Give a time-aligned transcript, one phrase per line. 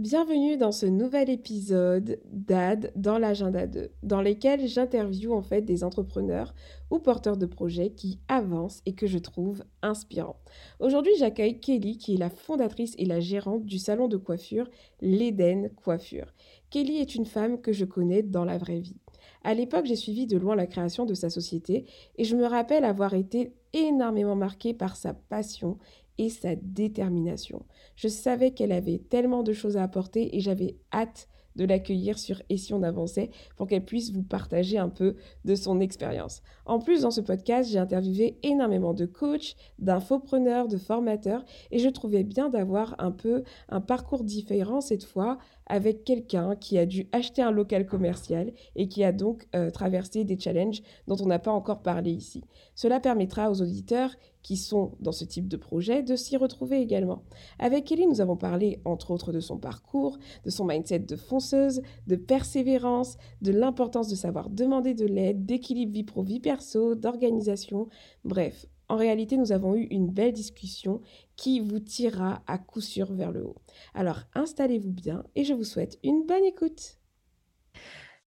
[0.00, 5.84] Bienvenue dans ce nouvel épisode d'AD dans l'agenda 2, dans lequel j'interviewe en fait des
[5.84, 6.54] entrepreneurs
[6.90, 10.40] ou porteurs de projets qui avancent et que je trouve inspirants.
[10.78, 14.70] Aujourd'hui, j'accueille Kelly qui est la fondatrice et la gérante du salon de coiffure
[15.02, 16.32] L'Eden Coiffure.
[16.70, 19.02] Kelly est une femme que je connais dans la vraie vie.
[19.44, 21.84] À l'époque, j'ai suivi de loin la création de sa société
[22.16, 25.78] et je me rappelle avoir été énormément marquée par sa passion
[26.20, 27.64] et sa détermination.
[27.96, 32.42] Je savais qu'elle avait tellement de choses à apporter et j'avais hâte de l'accueillir sur
[32.50, 36.42] Et si on avançait pour qu'elle puisse vous partager un peu de son expérience.
[36.66, 41.88] En plus, dans ce podcast, j'ai interviewé énormément de coachs, d'infopreneurs, de formateurs et je
[41.88, 45.38] trouvais bien d'avoir un peu un parcours différent cette fois
[45.70, 50.24] avec quelqu'un qui a dû acheter un local commercial et qui a donc euh, traversé
[50.24, 52.42] des challenges dont on n'a pas encore parlé ici.
[52.74, 57.22] Cela permettra aux auditeurs qui sont dans ce type de projet de s'y retrouver également.
[57.58, 61.82] Avec Kelly, nous avons parlé entre autres de son parcours, de son mindset de fonceuse,
[62.06, 67.88] de persévérance, de l'importance de savoir demander de l'aide, d'équilibre vie pro-vie perso, d'organisation,
[68.24, 71.00] bref, en réalité, nous avons eu une belle discussion
[71.36, 73.56] qui vous tirera à coup sûr vers le haut.
[73.94, 76.98] Alors installez-vous bien et je vous souhaite une bonne écoute.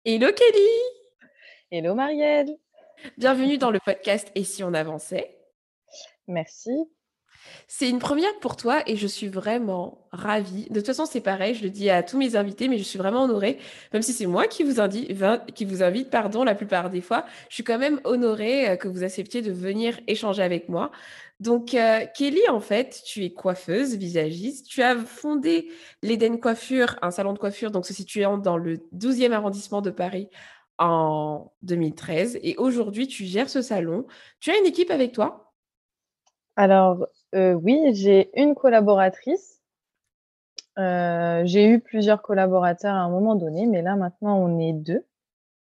[0.05, 0.69] Hello Kelly
[1.71, 2.57] Hello Marielle
[3.19, 5.39] Bienvenue dans le podcast Et si on avançait?
[6.27, 6.73] Merci.
[7.67, 10.67] C'est une première pour toi et je suis vraiment ravie.
[10.71, 12.99] De toute façon, c'est pareil, je le dis à tous mes invités, mais je suis
[12.99, 13.59] vraiment honorée,
[13.93, 17.79] même si c'est moi qui vous, invite, pardon, la plupart des fois, je suis quand
[17.79, 20.91] même honorée euh, que vous acceptiez de venir échanger avec moi.
[21.41, 24.67] Donc, euh, Kelly, en fait, tu es coiffeuse, visagiste.
[24.67, 25.69] Tu as fondé
[26.03, 30.29] l'Eden Coiffure, un salon de coiffure, donc se situant dans le 12e arrondissement de Paris
[30.79, 32.39] en 2013.
[32.43, 34.07] Et aujourd'hui, tu gères ce salon.
[34.41, 35.48] Tu as une équipe avec toi?
[36.59, 39.61] Alors, euh, oui, j'ai une collaboratrice.
[40.77, 45.05] Euh, j'ai eu plusieurs collaborateurs à un moment donné, mais là maintenant on est deux.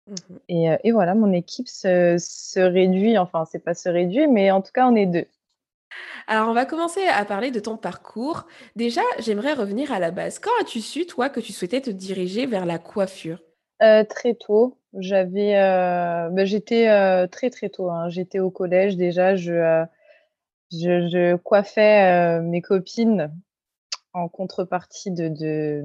[0.07, 0.15] Mmh
[0.51, 4.73] euh, et, voilà, mon équipe se, réduit, enfin c'est pas se réduit, mais en tout
[4.73, 5.25] cas on est deux.
[6.27, 8.47] Alors on va commencer à parler de ton parcours.
[8.77, 10.39] Déjà, j'aimerais revenir à la base.
[10.39, 13.43] Quand as-tu su, toi, que tu souhaitais te diriger vers la coiffure?
[13.81, 14.77] Très tôt.
[14.99, 17.91] J'avais, bah, j'étais très très tôt.
[17.91, 18.11] Hein.
[18.11, 19.35] J'étais au collège déjà.
[19.35, 19.87] Je,
[20.83, 23.31] je, coiffais euh, mes copines
[24.13, 25.83] en contrepartie de,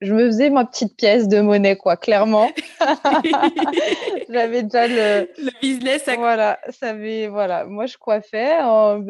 [0.00, 2.50] Je me faisais ma petite pièce de monnaie, quoi, clairement.
[4.30, 5.28] J'avais déjà le...
[5.38, 6.08] Le business.
[6.16, 7.26] Voilà, ça avait...
[7.26, 8.58] voilà, moi je coiffais.
[8.62, 9.04] En,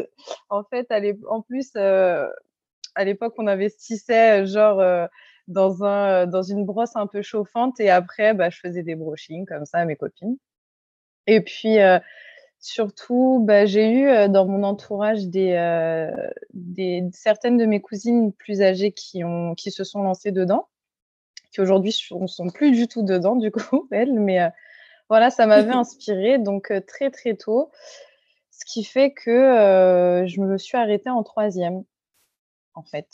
[0.70, 0.88] fait,
[1.28, 2.26] en plus, euh,
[2.94, 5.06] à l'époque, on investissait genre euh,
[5.46, 9.46] dans, un, dans une brosse un peu chauffante et après, bah, je faisais des brochings
[9.46, 10.36] comme ça à mes copines.
[11.26, 11.78] Et puis,
[12.66, 16.10] Surtout, bah, j'ai eu euh, dans mon entourage des, euh,
[16.54, 20.68] des, certaines de mes cousines plus âgées qui, ont, qui se sont lancées dedans,
[21.52, 24.18] qui aujourd'hui ne sont plus du tout dedans, du coup, elles.
[24.18, 24.48] Mais euh,
[25.10, 27.70] voilà, ça m'avait inspirée, donc très, très tôt.
[28.50, 31.84] Ce qui fait que je me suis arrêtée en troisième,
[32.72, 33.08] en fait.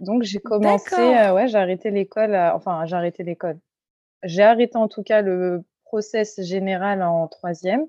[0.00, 3.58] Donc, j'ai commencé, ouais, j'ai arrêté l'école, enfin, j'ai arrêté l'école.
[4.22, 7.86] J'ai arrêté en tout cas le process général en troisième.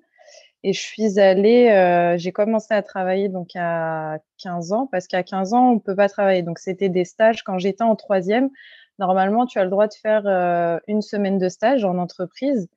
[0.68, 5.22] Et je suis allée, euh, j'ai commencé à travailler donc à 15 ans, parce qu'à
[5.22, 6.42] 15 ans, on ne peut pas travailler.
[6.42, 7.44] Donc, c'était des stages.
[7.44, 8.50] Quand j'étais en troisième,
[8.98, 12.68] normalement, tu as le droit de faire euh, une semaine de stage en entreprise.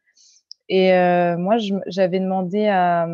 [0.68, 1.56] Et euh, moi,
[1.86, 3.08] j'avais demandé à,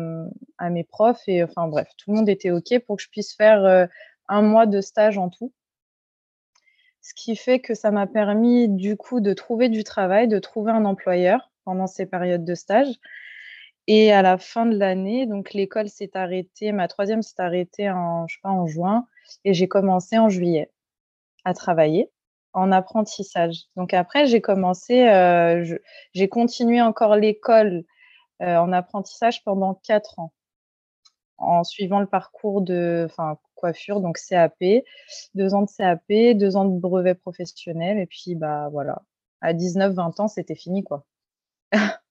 [0.57, 3.33] à, mes profs, et enfin bref, tout le monde était OK pour que je puisse
[3.33, 3.87] faire
[4.27, 5.53] un mois de stage en tout.
[6.99, 10.73] Ce qui fait que ça m'a permis du coup de trouver du travail, de trouver
[10.73, 12.99] un employeur pendant ces périodes de stage.
[13.87, 18.27] Et à la fin de l'année, donc l'école s'est arrêtée, ma troisième s'est arrêtée en,
[18.27, 19.07] je sais pas, en juin,
[19.43, 20.71] et j'ai commencé en juillet
[21.43, 22.11] à travailler
[22.53, 23.65] en apprentissage.
[23.75, 25.77] Donc après, j'ai commencé, euh,
[26.13, 27.83] j'ai continué encore l'école
[28.41, 30.33] euh, en apprentissage pendant quatre ans,
[31.37, 33.07] en suivant le parcours de,
[33.55, 34.63] coiffure, donc CAP,
[35.35, 39.03] deux ans de CAP, deux ans de brevet professionnel, et puis bah voilà,
[39.41, 41.05] à 19-20 ans, c'était fini quoi.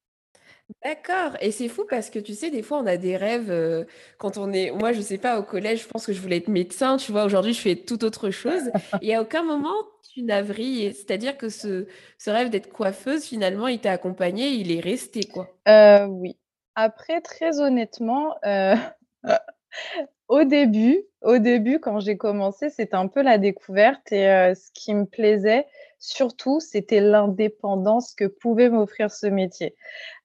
[0.85, 3.87] D'accord et c'est fou parce que tu sais, des fois, on a des rêves,
[4.19, 6.49] quand on est moi, je sais pas, au collège, je pense que je voulais être
[6.49, 7.25] médecin, tu vois?
[7.25, 8.71] Aujourd'hui, je fais toute autre chose
[9.03, 9.75] et à aucun moment
[10.13, 10.93] tu n'as vrillé.
[10.93, 11.87] C'est-à-dire que ce
[12.19, 15.49] ce rêve d'être coiffeuse, finalement, il t'a accompagné, il est resté, quoi?
[15.69, 16.37] Heu, oui.
[16.77, 18.75] Après, très honnêtement, heu,
[20.29, 24.93] au début au début, quand j'ai commencé, c'était un peu la découverte et ce qui
[24.93, 25.65] me plaisait
[26.05, 29.75] surtout, c'était l'indépendance que pouvait m'offrir ce métier.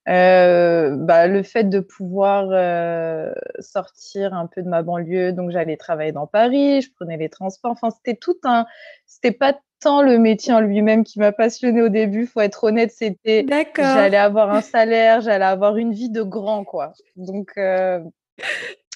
[0.07, 5.77] Heu, bah, le fait de pouvoir, heu, sortir un peu de ma banlieue, donc j'allais
[5.77, 8.65] travailler dans Paris, je prenais les transports, enfin, c'était tout un
[9.05, 12.91] c'était pas tant le métier en lui-même qui m'a passionnée au début, faut être honnête,
[12.91, 13.85] c'était D'accord.
[13.85, 16.93] j'allais avoir un salaire, j'allais avoir une vie de grand, quoi.
[17.15, 18.03] Donc heu,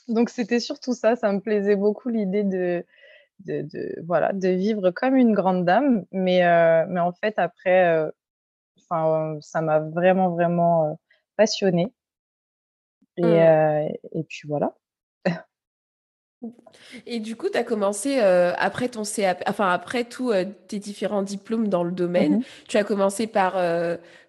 [0.10, 2.86] donc c'était surtout ça, ça me plaisait beaucoup l'idée de
[3.46, 7.96] de de voilà, de vivre comme une grande dame, mais heu, mais en fait après,
[8.08, 8.12] heu,
[8.80, 10.96] enfin, ça m'a vraiment, vraiment, heu,
[11.38, 11.94] passionnée
[13.18, 13.74] et Mmh.
[14.14, 14.76] et puis voilà.
[17.06, 20.34] Et du coup, tu as commencé, après ton CAP enfin, après tous,
[20.68, 23.54] tes différents diplômes dans le Mmh domaine, tu as commencé par,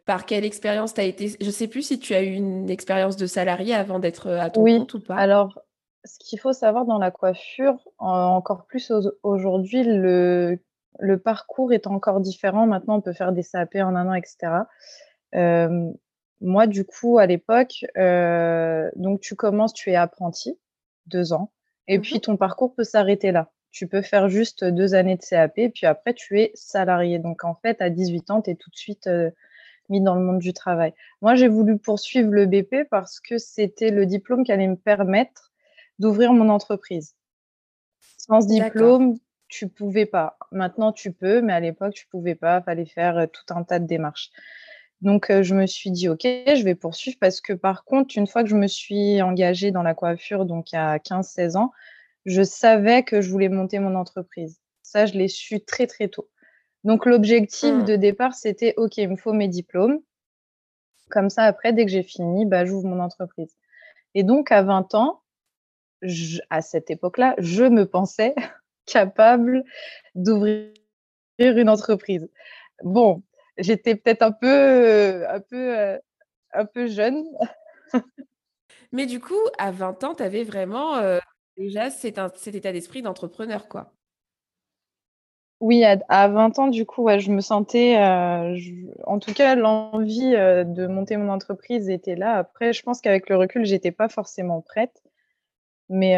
[0.05, 0.95] par quelle expérience?
[0.95, 3.99] Tu as été je sais plus si tu as eu une expérience de salarié avant
[3.99, 5.23] d'être, à ton Oui, compte ou pas?
[5.23, 5.64] alors
[6.05, 10.59] ce qu'il faut savoir dans la coiffure, en encore plus aujo aujourd'hui, le
[11.01, 12.67] le parcours est encore différent.
[12.67, 14.69] Maintenant, on peut faire des CAP en 1 an et cetera.
[15.33, 15.95] Hem,
[16.41, 20.59] moi, du coup, à l'époque, heu, donc tu commences, tu es apprenti,
[21.07, 21.53] 2 ans
[21.89, 23.51] et Mmh puis ton parcours peut s'arrêter là.
[23.73, 27.19] Tu peux faire juste 2 années de CAP, puis après tu es salarié.
[27.19, 29.33] Donc en fait, à 18 ans, tu es tout de suite, heu,
[29.91, 30.95] mis dans le monde du travail.
[31.23, 35.53] Moi, j'ai voulu poursuivre le BP parce que c'était le diplôme qui allait me permettre
[35.99, 37.15] d'ouvrir mon entreprise.
[38.17, 39.19] Sans diplôme,
[39.49, 40.37] tu pouvais pas.
[40.51, 43.79] Maintenant, tu peux, mais à l'époque, tu pouvais pas, fallait faire, heu, tout un tas
[43.79, 44.31] de démarches.
[45.03, 48.27] Donc heu, je me suis dit: «OK, je vais poursuivre» parce que par contre, une
[48.27, 51.73] fois que je me suis engagée dans la coiffure, donc a 15-16 ans,
[52.27, 54.61] je savais que je voulais monter mon entreprise.
[54.83, 56.29] Ça, je l'ai su très, très tôt.
[56.85, 57.85] Donc l'objectif Mmh.
[57.85, 60.01] de départ, c'était: «OK, il me faut mes diplômes.
[61.11, 63.57] Comme ça, après, dès que j'ai fini, bah, j'ouvre mon entreprise»
[64.15, 65.23] et donc à 20 ans,
[66.51, 68.35] à cette époque-là, je me pensais
[68.87, 69.65] capable
[70.15, 70.71] d'ouvrir
[71.39, 72.29] une entreprise.
[72.85, 73.23] Bon,
[73.59, 76.01] j'étais peut-être un peu, un peu, heu,
[76.55, 77.25] un peu jeune.
[78.93, 81.21] Mais du coup, à 20 ans, tu avais vraiment, heu,
[81.59, 82.19] déjà cet
[82.55, 83.93] état d'esprit d'entrepreneur, quoi?
[85.61, 87.95] Oui, à à 20 ans, du coup, ouais, je me sentais,
[88.57, 88.73] je
[89.07, 92.37] en tout cas, l'envie, de monter mon entreprise était là.
[92.37, 95.04] Après, je pense qu'avec le recul, j'étais pas forcément prête.
[95.91, 96.17] Mais,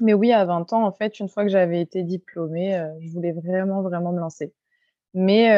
[0.00, 3.10] mais oui, à 20 ans, en fait, une fois que j'avais été diplômée, heu, je
[3.10, 4.52] voulais vraiment, vraiment me lancer.
[5.14, 5.50] Mais,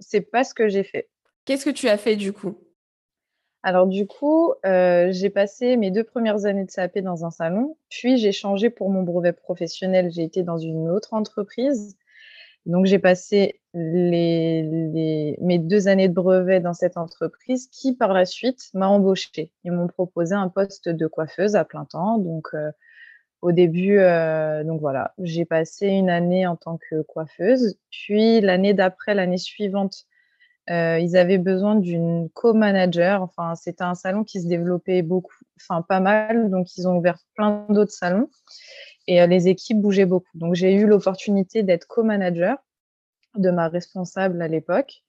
[0.00, 1.08] c'est pas ce que j'ai fait.
[1.46, 2.56] Qu'est-ce que tu as fait, du coup?
[3.62, 7.76] Alors du coup, heu, j'ai passé mes 2 premières années de CAP dans un salon,
[7.90, 11.96] puis j'ai changé pour mon brevet professionnel, j'ai été dans une autre entreprise.
[12.66, 18.68] Donc j'ai passé mes 2 années de brevet dans cette entreprise qui, par la suite,
[18.74, 19.50] m'a embauchée.
[19.64, 22.72] Ils m'ont proposé un poste de coiffeuse à plein temps, donc heu,
[23.42, 23.98] au début,
[24.66, 30.06] donc voilà, j'ai passé 1 année en tant que coiffeuse, puis l'année d'après, l'année suivante,
[30.70, 35.82] heu, ils avaient besoin d'une co-manager, enfin, c'était un salon qui se développait beaucoup, enfin
[35.82, 38.28] pas mal, donc ils ont ouvert plein d'autres salons
[39.10, 40.30] et heu, les équipes bougeaient beaucoup.
[40.38, 42.56] Donc j'ai eu l'opportunité d'être co-manager
[43.36, 45.02] de ma responsable à l'époque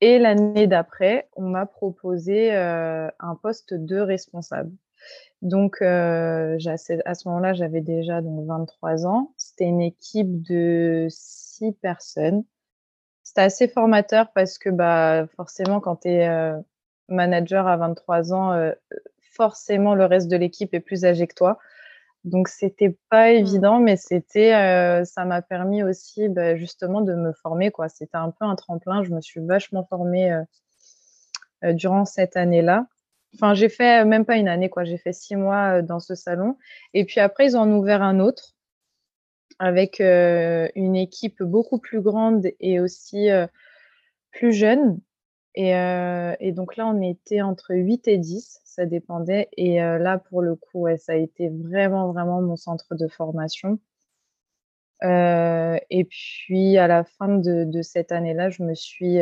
[0.00, 4.72] et l'année d'après, on m'a proposé, heu, un poste de responsable.
[5.42, 9.32] Donc j'ai à ce moment-là, j'avais déjà donc 23 ans.
[9.36, 12.44] C'était une équipe de 6 personnes.
[13.22, 16.52] C'était assez formateur parce que, bah, forcément, quand tu es,
[17.08, 18.72] manager à 23 ans,
[19.32, 21.58] forcément, le reste de l'équipe est plus âgé que toi.
[22.24, 23.36] Donc c'était pas Mmh.
[23.36, 27.88] évident, mais c'était, heu, ça m'a permis aussi, bah, justement de me former, quoi.
[27.88, 29.02] C'était un peu un tremplin.
[29.02, 30.44] Je me suis vachement formée, heu
[31.64, 32.86] heu, durant cette année-là.
[33.34, 36.56] Enfin, j'ai fait même pas 1 année, quoi, j'ai fait 6 mois, dans ce salon
[36.94, 38.52] et puis après, ils en ont ouvert un autre
[39.58, 43.28] avec, une équipe beaucoup plus grande et aussi,
[44.32, 45.00] plus jeune
[45.54, 49.98] et heu et donc là, on était entre 8 et 10, ça dépendait et heu,
[49.98, 53.78] là, pour le coup, ouais, ça a été vraiment, vraiment mon centre de formation.
[55.04, 59.18] Heu et puis à la fin de de cette année-là, je me suis,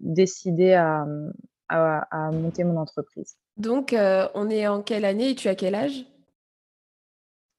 [0.00, 1.06] décidée à,
[1.68, 3.36] à à monter mon entreprise.
[3.56, 3.94] Donc
[4.34, 6.04] on est en quelle année et tu as quel âge?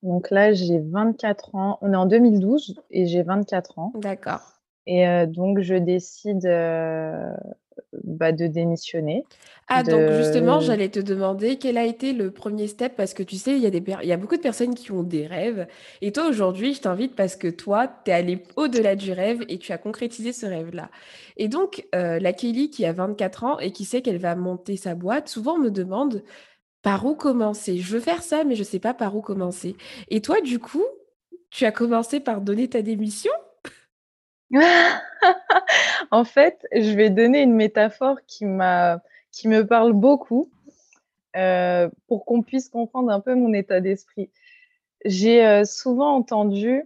[0.01, 1.77] Donc là, j'ai 24 ans.
[1.81, 4.41] On est en 2012 et j'ai 24 ans D'accord.
[4.85, 6.45] et donc je décide,
[8.03, 9.25] bah, de démissionner,
[9.69, 13.37] Ah donc justement, j'allais te demander quel a été le premier step parce que tu
[13.37, 15.25] sais, il y a des per il y a beaucoup de personnes qui ont des
[15.25, 15.67] rêves
[16.01, 19.57] et toi aujourd'hui, je t'invite parce que toi, tu es allée au-delà du rêve et
[19.59, 20.89] tu as concrétisé ce rêve-là.
[21.37, 24.75] Et donc, heu, la Kelly qui a 24 ans et qui sait qu'elle va monter
[24.75, 26.23] sa boîte, souvent me demande:
[26.83, 27.79] «Par où commencer?
[27.79, 29.77] Je veux faire ça, mais je sais pas par où commencer».
[30.09, 30.85] Et toi, du coup,
[31.51, 33.31] tu as commencé par donner ta démission?
[36.11, 38.45] En fait, je vais donner une métaphore qui
[39.31, 40.51] qui me parle beaucoup,
[41.37, 44.31] heu, pour qu'on puisse comprendre un peu mon état d'esprit.
[45.05, 46.83] J'ai, heu, souvent entendu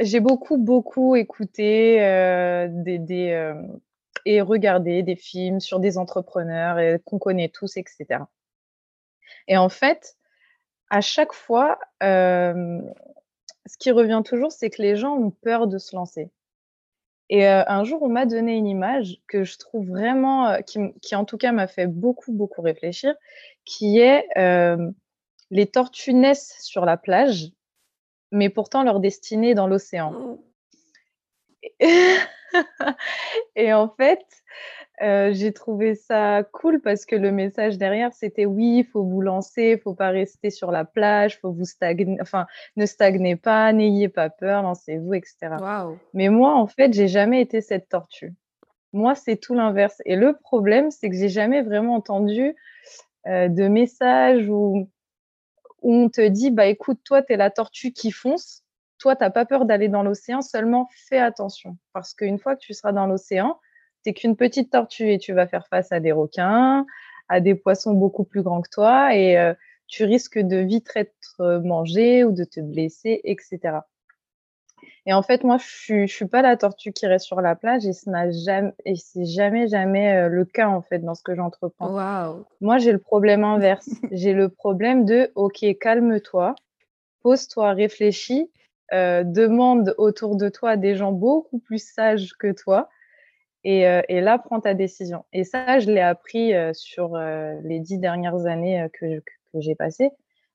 [0.00, 3.54] j'ai beaucoup, beaucoup écouté, heu, des des,
[4.26, 8.28] et regardé des films sur des entrepreneurs qu'on connaît tous et cetera.
[9.48, 10.16] Et en fait,
[10.90, 15.96] à chaque fois, ce qui revient toujours, c'est que les gens ont peur de se
[15.96, 16.30] lancer.
[17.30, 20.80] Et heu, un jour, on m'a donné une image que je trouve vraiment, heu, qui
[21.02, 23.14] qui en tout cas m'a fait beaucoup, beaucoup réfléchir,
[23.64, 24.94] qui est, hem,
[25.50, 27.48] les tortues naissent sur la plage,
[28.32, 30.12] mais pourtant leur destinée est dans l'océan.
[30.12, 30.36] Mmh.
[33.56, 34.24] Et en fait,
[35.02, 39.20] heu, j'ai trouvé ça cool parce que le message derrière, c'était: «Oui, il faut vous
[39.22, 43.72] lancer, il faut pas rester sur la plage, faut vous stagn enfin, ne stagnez pas,
[43.72, 45.56] n'ayez pas peur, lancez-vous» et cetera.
[45.58, 45.98] Waouh!
[46.14, 48.34] Mais moi, en fait, j'ai jamais été cette tortue.
[48.92, 52.54] Moi, c'est tout l'inverse et le problème, c'est que j'ai jamais vraiment entendu,
[53.28, 54.88] heu, de message où
[55.82, 58.64] où on te dit: «Bah, écoute, toi, tu es la tortue qui fonce.
[58.98, 61.78] Toi, tu as pas peur d'aller dans l'océan, seulement fais attention.
[61.94, 63.58] Parce qu'une fois que tu seras dans l'océan,
[64.04, 66.86] tu es qu'une petite tortue et tu vas faire face à des requins,
[67.28, 69.54] à des poissons beaucoup plus grands que toi et heu,
[69.88, 73.86] tu risques de vite être mangé ou de te blesser et cetera».
[75.06, 77.56] Et en fait, moi, je suis je suis pas la tortue qui reste sur la
[77.56, 81.14] plage et ce n'a jam et c'est jamais, jamais, heu, le cas, en fait, dans
[81.14, 81.88] ce que j'entreprends.
[82.60, 83.88] Moi, j'ai le problème inverse.
[84.12, 86.54] J'ai le problème de: «OK, calme-toi,
[87.22, 88.50] pose-toi, réfléchis,
[88.92, 92.88] demande autour de toi des gens beaucoup plus sages que toi
[93.64, 95.24] et heu et là, prends ta décision».
[95.32, 99.06] Et ça, je l'ai appris, heu, sur, heu, les 10 dernières années, que
[99.54, 100.10] j'ai passées.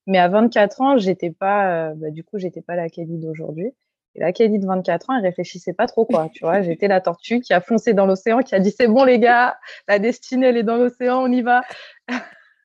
[0.08, 3.74] Mais à 24 ans, j'étais pas, bah, du coup, j'étais pas la Kelly d'aujourd'hui
[4.16, 6.62] et la Kelly de 24 ans, elle réfléchissait pas trop, quoi, tu vois?
[6.62, 9.58] J'étais la tortue qui a foncé dans l'océan, qui a dit: «C'est bon les gars,
[9.90, 11.64] la destinée, elle est dans l'océan, on y va».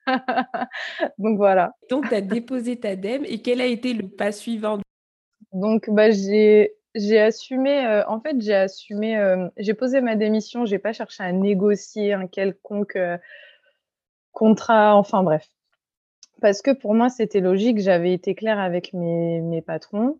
[1.19, 1.73] Donc voilà.
[1.89, 4.79] Donc tu as déposé ta dème et quel a été le pas suivant?
[5.53, 10.65] Donc bah, j'ai j'ai assumé, heu, en fait, j'ai assumé, hem, j'ai posé ma démission,
[10.65, 13.17] j'ai pas cherché à négocier un quelconque, heu
[14.33, 15.47] contrat, enfin bref.
[16.41, 20.19] Parce que pour moi, c'était logique, j'avais été claire avec mes mes patrons.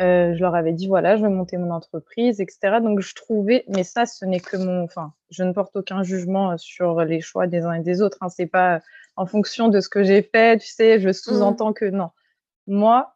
[0.00, 2.80] Je leur avais dit: «Voilà, je veux monter mon entreprise» et cetera.
[2.80, 6.56] Donc je trouvais mais ça, ce n'est que mon enfin, je ne porte aucun jugement,
[6.58, 8.30] sur les choix des uns et des autres, hein.
[8.30, 8.80] C'est pas
[9.16, 11.00] en fonction de ce que j'ai fait, tu sais?
[11.00, 11.12] Je Mmh.
[11.14, 12.10] sous-entends que non.
[12.68, 13.14] Moi,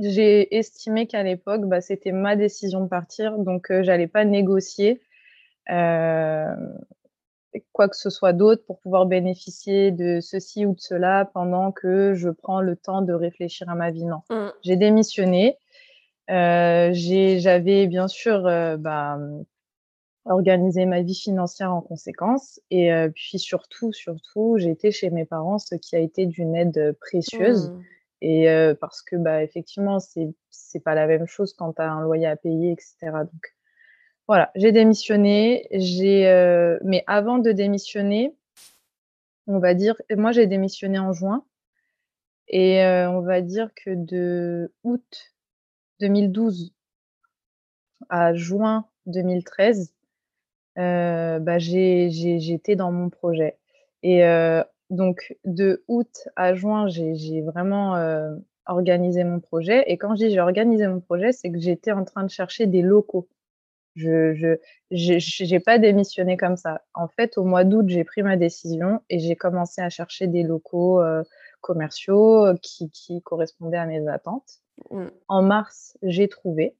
[0.00, 5.00] j'ai estimé qu'à l'époque, bah, c'était ma décision de partir, donc heu, j'allais pas négocier,
[5.66, 6.78] hem,
[7.72, 12.14] quoi que ce soit d'autre pour pouvoir bénéficier de ceci ou de cela pendant que
[12.14, 14.22] je prends le temps de réfléchir à ma vie, non.
[14.30, 14.48] Mmh.
[14.62, 15.56] J'ai démissionné,
[16.28, 19.18] j'ai j'avais bien sûr, heu, bah,
[20.26, 25.74] organisé ma vie financière en conséquence et puis surtout, surtout, été chez mes parents, ce
[25.74, 27.80] qui a été d'une aide, précieuse Mmh.
[28.20, 28.46] Et
[28.80, 32.36] parce que, bah, effectivement, c'est pas la même chose quand tu as un loyer à
[32.36, 33.24] payer et cetera.
[33.24, 33.54] Donc
[34.28, 35.66] voilà, j'ai démissionné,
[36.84, 38.34] mais avant de démissionner,
[39.46, 41.44] on va dire moi, j'ai démissionné en juin
[42.48, 45.34] et on va dire que de août
[46.00, 46.72] 2012
[48.08, 49.92] à juin 2013,
[50.78, 53.56] heu, bah, j'étais dans mon projet
[54.02, 54.22] et
[54.90, 60.30] donc de août à juin, j'ai vraiment, heu, organisé mon projet et quand je dis:
[60.32, 63.28] «J'ai organisé mon projet», c'est que j'étais en train de chercher des locaux.
[63.96, 64.58] Je
[64.90, 66.82] j'ai pas démissionné comme ça.
[66.94, 70.42] En fait, au mois d'août, j'ai pris ma décision et j'ai commencé à chercher des
[70.44, 71.24] locaux, heu,
[71.60, 74.60] commerciaux, heu, qui qui correspondaient à mes attentes.
[74.90, 75.06] Mmh.
[75.28, 76.76] En mars, j'ai trouvé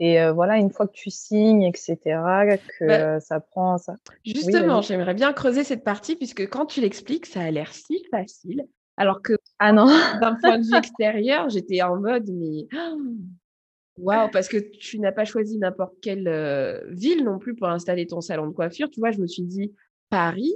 [0.00, 2.46] et heu, voilà, une fois que tu signes et cetera,
[2.86, 6.80] Bah, que, heu, ça prend ça justement, j'aimerais bien creuser cette partie puisque quand tu
[6.80, 8.66] l'expliques, ça a l'air si facile,
[8.98, 9.86] alors que Ah non!
[10.12, 12.68] d'un point de vue extérieur, j'étais en mode: «Mais
[13.98, 18.06] waouh!» parce que tu n'as pas choisi n'importe quelle, heu, ville non plus pour installer
[18.06, 19.12] ton salon de coiffure, tu vois?
[19.12, 19.74] Je me suis dit:
[20.10, 20.54] «Paris».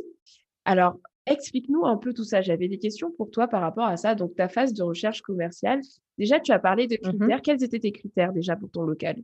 [0.67, 2.43] Alors explique-nous un peu tout ça.
[2.43, 5.81] J'avais des questions pour toi par rapport à ça, donc ta phase de recherche commerciale.
[6.19, 7.35] Déjà, tu as parlé de Mmh mh.
[7.35, 7.43] critères.
[7.43, 9.17] Quels étaient tes critères déjà pour ton local?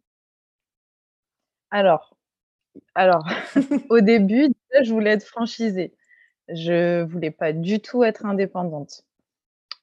[1.71, 2.17] Alors
[2.95, 3.27] Alors,
[3.91, 5.95] au début, je voulais être franchisée.
[6.49, 9.05] Je voulais pas du tout être indépendante.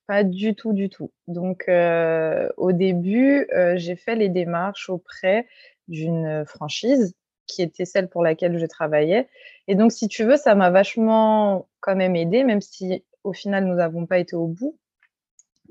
[0.07, 1.11] Pas du tout, du tout.
[1.27, 5.47] Donc, heu, au début, heu, j'ai fait les démarches auprès
[5.89, 7.15] d'une franchise
[7.47, 9.27] qui était celle pour laquelle je travaillais
[9.67, 13.65] et donc si tu veux, ça m'a vachement quand même aidée, même si au final
[13.65, 14.77] nous n'avons pas été au bout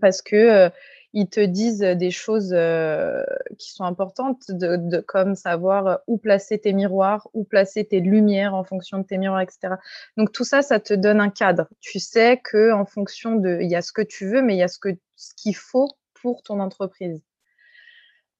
[0.01, 0.71] parce que, heu,
[1.17, 3.25] ils te disent, des choses, heu,
[3.59, 8.55] qui sont importantes de de comme savoir, où placer tes miroirs, où placer tes lumières
[8.55, 9.79] en fonction de tes miroirs et cetera.
[10.19, 11.69] Donc tout ça, ça te donne un cadre.
[11.81, 14.63] Tu sais qu'en fonction de il y a ce que tu veux, mais il y
[14.63, 17.23] a ce que ce qu'il faut pour ton entreprise.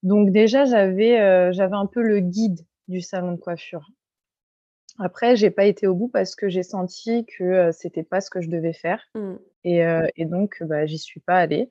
[0.03, 3.89] Donc déjà, j'avais, heu, j'avais un peu le guide du salon de coiffure.
[4.99, 8.29] Après, j'ai pas été au bout parce que j'ai senti que, heu, c'était pas ce
[8.29, 9.35] que je devais faire Mmh.
[10.15, 11.69] et donc bah, j'y suis pas allée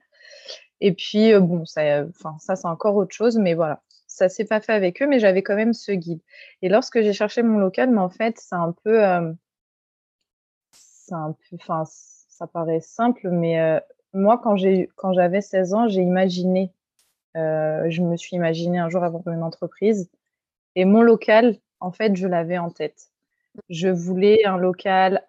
[0.81, 4.45] et puis, heu, bon, ça, enfin, ça, c'est encore autre chose, mais voilà, ça s'est
[4.47, 6.21] pas fait avec eux, mais j'avais quand même ce guide
[6.63, 9.03] et lorsque j'ai cherché mon local, mais en fait, c'est un peu,
[10.73, 13.81] c'est un peu enfin, ça paraît simple, mais heu,
[14.13, 16.73] moi, quand j'avais 16 ans, j'ai imaginé,
[17.35, 20.11] je me suis imaginé un jour avoir une entreprise
[20.77, 23.11] et mon local, en fait, je l'avais en tête.
[23.71, 25.25] Je voulais un local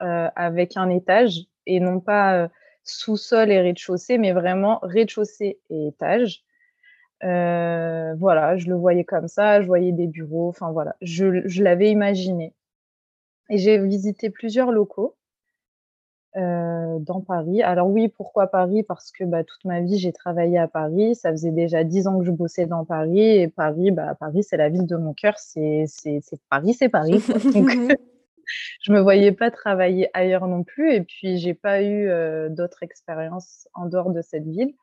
[0.00, 2.50] avec un étage et non pas,
[2.90, 6.42] sous-sol et rez-de-chaussée, mais vraiment rez-de-chaussée et étage.
[7.24, 11.64] Heu, voilà, je le voyais comme ça, je voyais des bureaux, enfin voilà, je je
[11.64, 12.54] l'avais imaginé
[13.50, 15.16] et j'ai visité plusieurs locaux
[16.36, 17.62] heu, dans Paris.
[17.62, 18.82] Alors oui, pourquoi Paris?
[18.82, 21.14] Parce que, bah, toute ma vie, j'ai travaillé à Paris.
[21.14, 24.56] Ça faisait déjà 10 ans que je bossais dans Paris et Paris, bah, Paris, c'est
[24.56, 25.34] la ville de mon cœur.
[25.38, 25.86] C'est
[26.50, 27.22] Paris, c'est Paris.
[27.54, 27.70] Donc
[28.82, 32.82] je me voyais pas travailler ailleurs non plus et puis j'ai pas eu, heu, d'autres
[32.82, 34.74] expériences en dehors de cette ville.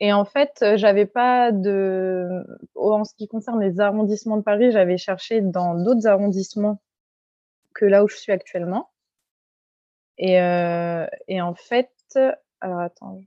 [0.00, 2.44] Et en fait, j'avais pas de
[2.74, 6.80] en ce qui concerne les arrondissements de Paris, j'avais cherché dans d'autres arrondissements
[7.74, 8.90] que là où je suis actuellement
[10.18, 11.90] et heu et en fait
[12.60, 13.20] alors attends,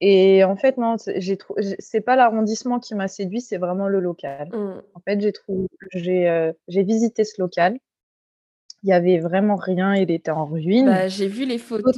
[0.00, 4.00] et en fait, non, j'ai trou c'est pas l'arrondissement qui m'a séduit, c'est vraiment le
[4.00, 4.48] local.
[4.52, 4.82] Mmh.
[4.94, 7.78] En fait, j'ai trou j'ai, j'ai visité ce local.
[8.82, 11.96] Il y avait vraiment rien, il était en ruine Bah, j'ai vu les photos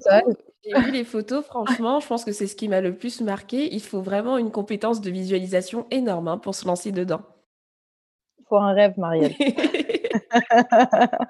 [0.65, 3.73] j'ai vu les photos, franchement, je pense que c'est ce qui m'a le plus marqué.
[3.73, 7.23] Il faut vraiment une compétence de visualisation énorme, hein, pour se lancer dedans.
[8.49, 9.35] Faut un rêve, Marielle.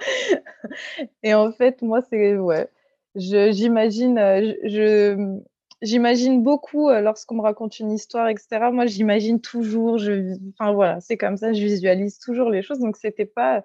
[1.22, 2.68] Et en fait, moi, c'est ouais,
[3.14, 5.40] j'imagine, heu, je
[5.82, 8.70] j'imagine beaucoup, heu, lorsqu'on me raconte une histoire et cetera.
[8.72, 12.96] Moi, j'imagine toujours, je enfin voilà, c'est comme ça, je visualise toujours les choses donc
[12.96, 13.64] c'était pas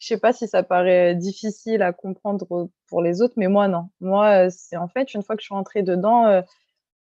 [0.00, 2.46] je sais pas si ça paraît difficile à comprendre,
[2.88, 3.90] pour les autres, mais moi non.
[4.00, 6.42] Moi, c'est en fait, une fois que je suis rentrée dedans,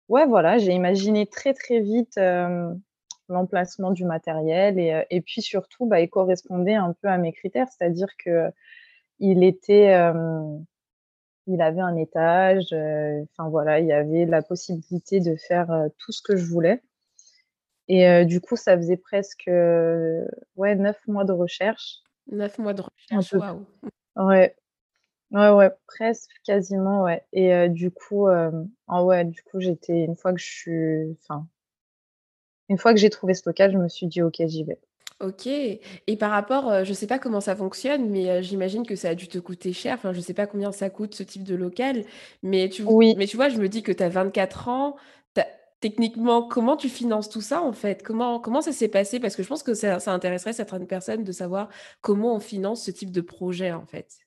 [0.09, 2.19] ouais, voilà, j'ai imaginé très, très vite,
[3.31, 7.69] l'emplacement du matériel et et puis surtout, bah, il correspondait un peu à mes critères.
[7.71, 10.65] C'est-à-dire qu'il était, hem,
[11.49, 15.91] il avait un étage, heu, enfin voilà, il y avait la possibilité de faire, heu,
[15.99, 16.83] tout ce que je voulais
[17.89, 22.03] et heu, du coup, ça faisait presque, ouais, 9 mois de recherche.
[22.31, 23.65] 9 mois de recherche, waouh!
[24.17, 24.55] ouais.
[25.31, 30.33] Ouais, ouais, presque, quasiment, ouais et du coup, ah ouais, du coup, j'étais une fois
[30.33, 31.47] que je suis enfin
[32.71, 34.79] une fois que j'ai trouvé ce local, je me suis dit: «OK, j'y vais».
[35.21, 38.95] OK et par rapport, heu, je sais pas comment ça fonctionne, mais heu, j'imagine que
[38.95, 39.95] ça a dû te coûter cher.
[39.95, 42.05] Enfin, je sais pas combien ça coûte ce type de local,
[42.45, 43.15] mais tu Oui.
[43.15, 44.95] mais tu vois, je me dis que tu as 24 ans,
[45.37, 45.47] as
[45.81, 48.05] techniquement, comment tu finances tout ça, en fait?
[48.05, 49.19] Comment comment ça s'est passé?
[49.19, 51.69] Parce que je pense que ça ça intéresserait certaines personnes de savoir
[52.01, 54.19] comment on finance ce type de projet, en fait.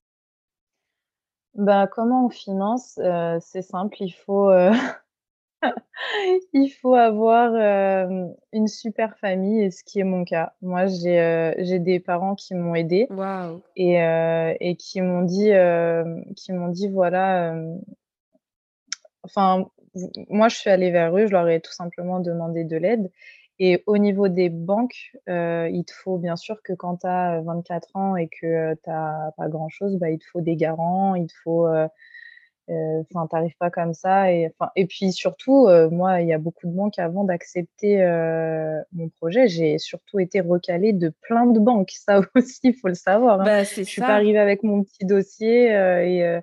[1.55, 2.97] Bah, comment on finance?
[2.97, 4.49] Heu, c'est simple, il faut,
[6.53, 7.53] il faut avoir,
[8.53, 10.53] une super famille et ce qui est mon cas.
[10.61, 13.61] Moi, j'ai, j'ai des parents qui m'ont aidée Waouh!
[13.75, 13.95] et
[14.59, 15.51] et qui m'ont dit,
[16.35, 17.81] qui m'ont dit: «Voilà, hem»
[19.23, 19.67] enfin,
[20.29, 23.11] moi, je suis allée vers eux, je leur ai tout simplement demandé de l'aide
[23.63, 27.43] et au niveau des banques, il te faut bien sûr que quand tu as, heu,
[27.43, 31.13] 24 ans et que, tu as pas grand chose, bah, il te faut des garants,
[31.13, 31.67] il te faut,
[33.11, 36.33] enfin, tu arrives pas comme ça et enfin et puis surtout, heu, moi, il y
[36.33, 41.45] a beaucoup de banques avant d'accepter, heu, mon projet, j'ai surtout été recalée de plein
[41.45, 41.91] de banques.
[41.91, 43.45] Ça aussi, il faut le savoir, hein.
[43.45, 46.39] Bah, Je suis pas arrivée avec mon petit dossier, et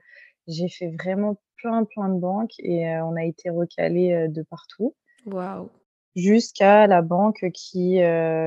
[0.46, 4.94] j'ai fait vraiment plein, plein de banques et on a été recalés, heu, de partout.
[5.26, 5.68] Waouh!
[6.16, 8.00] Jusqu'à la banque qui,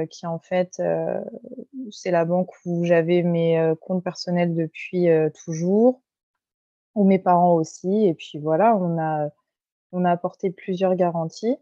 [0.10, 0.82] qui en fait,
[1.90, 5.08] c'est la banque où j'avais mes, comptes personnels depuis,
[5.46, 6.02] toujours,
[6.96, 9.30] où mes parents aussi et puis voilà, on a
[9.92, 11.58] on a apporté plusieurs garanties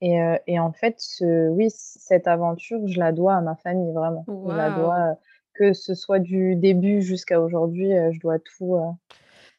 [0.00, 4.24] Et, et en fait, ce, oui, cette aventure, je la dois à ma famille, vraiment.
[4.28, 5.16] Je la dois,
[5.54, 8.78] que ce soit du début jusqu'à aujourd'hui, je dois tout,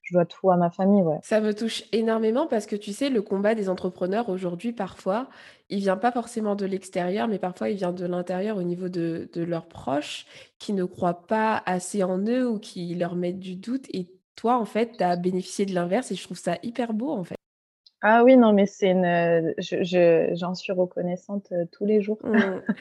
[0.02, 1.20] je dois tout à ma famille, ouais.
[1.24, 5.30] Ça me touche énormément parce que tu sais, le combat des entrepreneurs aujourd'hui, parfois,
[5.70, 9.30] il vient pas forcément de l'extérieur, mais parfois il vient de l'intérieur au niveau de,
[9.32, 10.26] de leurs proches
[10.58, 13.86] qui ne croient pas assez en eux ou qui leur mettent du doute.
[13.94, 17.12] Et toi, en fait, tu as bénéficié de l'inverse et je trouve ça hyper beau,
[17.12, 17.36] en fait.
[18.04, 22.18] Ah oui, non, mais c'est une, je je j'en suis reconnaissante, tous les jours.
[22.24, 22.62] Mm.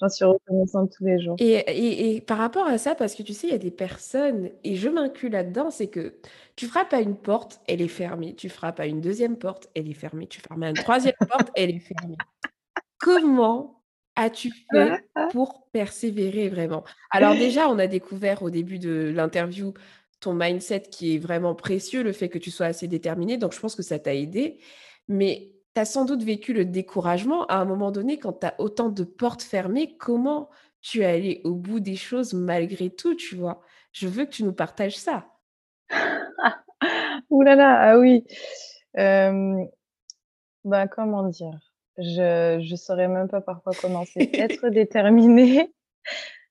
[0.00, 1.36] J'en suis reconnaissante tous les jours.
[1.38, 3.70] Et, et, et par rapport à ça, parce que tu sais, il y a des
[3.70, 6.18] personnes, et je m'inclus là-dedans, c'est que
[6.54, 8.34] tu frappes à une porte, elle est fermée.
[8.34, 10.26] Tu frappes à une deuxième porte, elle est fermée.
[10.26, 12.16] Tu frappes à une troisième porte, elle est fermée.
[12.98, 13.82] Comment
[14.16, 16.84] as-tu fait pour persévérer vraiment?
[17.10, 19.72] Alors déjà, on a découvert au début de l'interview
[20.20, 23.60] ton mindset qui est vraiment précieux, le fait que tu sois assez déterminé, donc je
[23.60, 24.58] pense que ça t'a aidé.
[25.08, 28.54] Mais tu as sans doute vécu le découragement à un moment donné quand tu as
[28.58, 30.50] autant de portes fermées, comment
[30.80, 33.60] tu es allé au bout des choses malgré tout, tu vois?
[33.92, 35.26] Je veux que tu nous partages ça.
[37.30, 38.24] Ouh là là, ah oui.
[40.64, 41.72] Bah, comment dire?
[41.98, 44.30] Je je saurais même pas par quoi commencer.
[44.34, 45.72] Être déterminé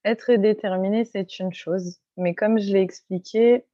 [0.05, 3.65] être déterminé, c'est une chose, mais comme je l'ai expliqué,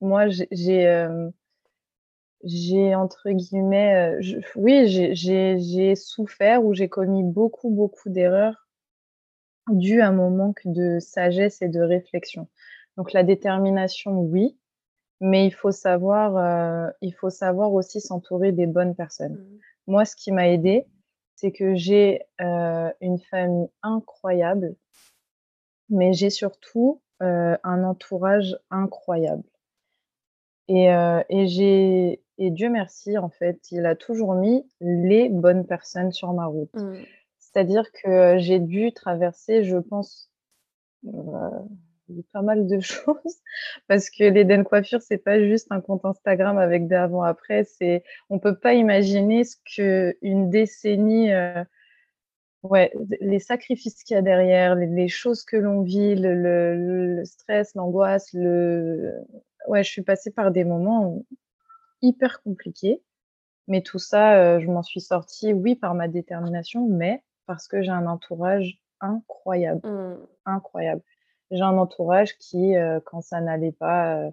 [0.00, 1.06] moi j'ai
[2.42, 8.64] j'ai entre guillemets, je oui, j'ai souffert ou j'ai commis beaucoup, beaucoup d'erreurs
[9.70, 12.48] dues à mon manque de sagesse et de réflexion.
[12.96, 14.58] Donc la détermination, oui,
[15.20, 19.36] mais il faut savoir, heu, il faut savoir aussi s'entourer des bonnes personnes.
[19.36, 19.58] Mmh.
[19.86, 20.86] Moi, ce qui m'a aidée,
[21.36, 24.76] c'est que j'ai, une famille incroyable,
[25.88, 29.44] mais j'ai surtout, heu, un entourage incroyable
[30.68, 35.66] et heu et j'ai et Dieu merci, en fait, il a toujours mis les bonnes
[35.66, 36.74] personnes sur ma route.
[36.74, 36.96] Mmh.
[37.38, 40.32] C'est-à-dire que j'ai dû traverser, je pense,
[41.06, 41.12] heu,
[42.32, 43.40] pas mal de choses
[43.86, 48.02] parce que l'Eden Coiffure, c'est pas juste un compte Instagram avec des avant après, c'est
[48.30, 51.64] on peut pas imaginer ce qu'une décennie, heu,
[52.64, 57.16] ouais, les sacrifices qu'il y a derrière, les les choses que l'on vit, le le
[57.16, 59.14] le stress, l'angoisse, le
[59.68, 61.22] ouais, je suis passée par des moments
[62.02, 63.02] hyper compliqués,
[63.68, 67.82] mais tout ça, heu, je m'en suis sortie, oui, par ma détermination, mais parce que
[67.82, 70.26] j'ai un entourage incroyable, Mmh.
[70.46, 71.02] incroyable.
[71.50, 74.32] J'ai un entourage qui, heu, quand ça n'allait pas, heu,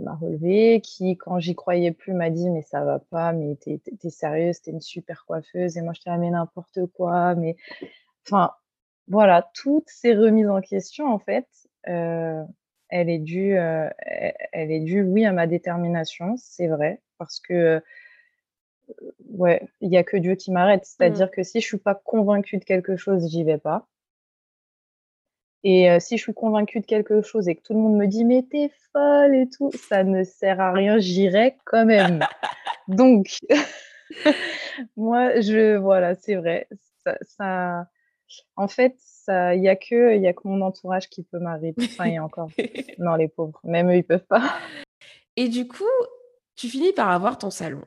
[0.00, 3.72] m'a relevé, qui, quand j'y croyais plus, m'a dit: «Mais ça va pas, mais tu
[3.72, 4.60] es tu es tu es sérieuse?
[4.62, 7.56] Tu es une super coiffeuse» et moi j'étais là: «Mais n'importe quoi, mais»
[8.26, 8.52] enfin,
[9.08, 11.46] voilà, toutes ces remises en question, en fait,
[11.88, 12.44] heu,
[12.90, 17.40] elle est due, heu, e elle est due, oui, à ma détermination, c'est vrai, parce
[17.40, 17.82] que,
[19.30, 20.82] ouais, il y a que Dieu qui m'arrête.
[20.82, 20.86] Mmh.
[20.86, 23.86] C'est-à-dire que si je suis pas convaincue de quelque chose, j'y vais pas
[25.64, 28.06] et heu, si je suis convaincue de quelque chose et que tout le monde me
[28.06, 32.26] dit: «Mais tu es folle et tout», ça ne sert à rien, j'irai quand même.
[32.88, 33.38] Donc
[34.96, 36.68] moi, je voilà, c'est vrai,
[37.04, 37.86] ça ça
[38.56, 38.96] en fait,
[39.28, 41.82] il y a que y a que mon entourage qui peut m'arrêter.
[41.98, 42.50] Enfin et encore,
[42.98, 44.42] non, les pauvres, même eux, ils peuvent pas.
[45.36, 45.84] Et du coup,
[46.56, 47.82] tu finis par avoir ton salon.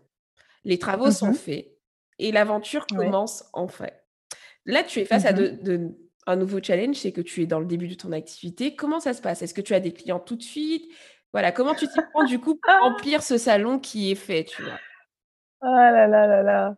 [0.65, 1.35] Les travaux Mmh sont mh.
[1.35, 1.67] faits
[2.19, 2.97] et l'aventure Ouais.
[2.97, 3.87] commence enfin.
[4.65, 5.35] Là, tu es face Mmh à mh.
[5.37, 8.75] de de un nouveau challenge, c'est que tu es dans le début de ton activité.
[8.75, 9.41] Comment ça se passe?
[9.41, 10.91] Est-ce que tu as des clients tout de suite?
[11.33, 14.61] Voilà, comment tu t'y prends du coup pour remplir ce salon qui est fait, tu
[14.63, 14.79] vois?
[15.61, 16.77] Ah là là là là.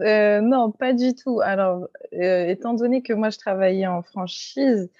[0.00, 1.40] Heu, non, pas du tout.
[1.40, 4.90] Alors, heu, étant donné que moi je travaillais en franchise,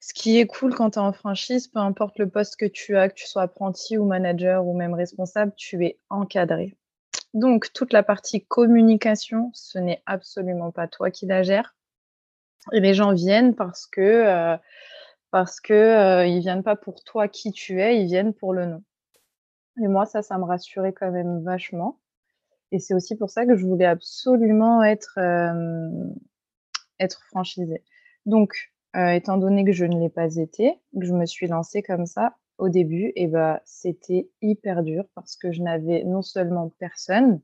[0.00, 2.96] ce qui est cool quand tu es en franchise, peu importe le poste que tu
[2.96, 6.76] as, que tu sois apprenti ou manager ou même responsable, tu es encadré.
[7.34, 11.74] Donc toute la partie communication, ce n'est absolument pas toi qui la gères
[12.72, 14.00] et les gens viennent parce que,
[14.56, 14.58] heu,
[15.32, 18.66] parce que, heu, ils viennent pas pour toi qui tu es, ils viennent pour le
[18.66, 18.82] nom
[19.82, 21.98] et moi ça, ça me rassurait quand même vachement
[22.72, 26.14] et c'est aussi pour ça que je voulais absolument être, hem,
[27.00, 27.82] être franchisée.
[28.26, 28.54] Donc,
[28.96, 32.06] heu, étant donné que je ne l'ai pas été, que je me suis lancée comme
[32.06, 37.40] ça, au début et bah, c'était hyper dur parce que je n'avais non seulement personne,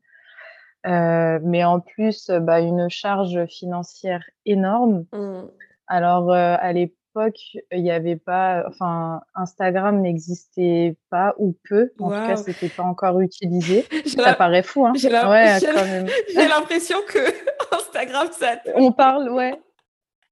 [0.88, 5.05] heu, mais en plus, heu, bah, une charge financière énorme.
[5.12, 5.42] Mmh.
[5.87, 12.11] Alors, heu, à l'époque, il y avait pas enfin, Instagram n'existait pas ou peu, en
[12.11, 13.87] tout cas, c'était pas encore utilisé.
[14.07, 14.92] Ça paraît fou, hein?
[14.96, 15.59] j'ai l'im Ouais,
[16.48, 17.18] l'impression que
[17.74, 19.55] Instagram, ça On parle ouais.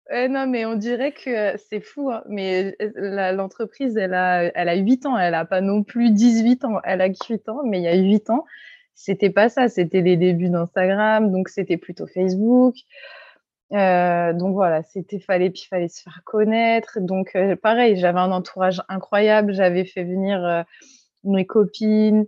[0.09, 2.77] Eh non, mais on dirait que c'est fou, hein, mais
[3.33, 7.01] l'entreprise, elle a elle a 8 ans, elle a pas non plus 18 ans, elle
[7.01, 8.45] a que 8 ans, mais il y a 8 ans,
[8.97, 12.75] c'était pas ça, c'était les débuts d'Instagram, donc c'était plutôt Facebook.
[13.73, 16.99] Euh, donc voilà, c'était fallait puis fallait se faire connaître.
[17.01, 20.63] Donc euh, pareil, j'avais un entourage incroyable, j'avais fait venir euh,
[21.25, 22.27] mes copines,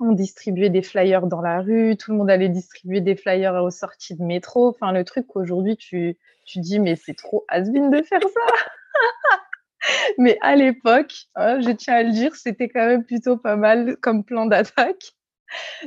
[0.00, 3.70] on distribuait des flyers dans la rue, tout le monde allait distribuer des flyers aux
[3.70, 4.68] sorties de métro.
[4.68, 6.16] Enfin, le truc qu'aujourd'hui tu,
[6.46, 9.38] tu dis, mais c'est trop has de faire ça.
[10.18, 13.98] mais à l'époque, hein, je tiens à le dire, c'était quand même plutôt pas mal
[13.98, 15.14] comme plan d'attaque.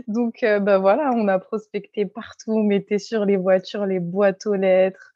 [0.07, 4.45] Donc, euh, bah voilà, on a prospecté partout, on mettait sur les voitures les boîtes
[4.45, 5.13] aux lettres.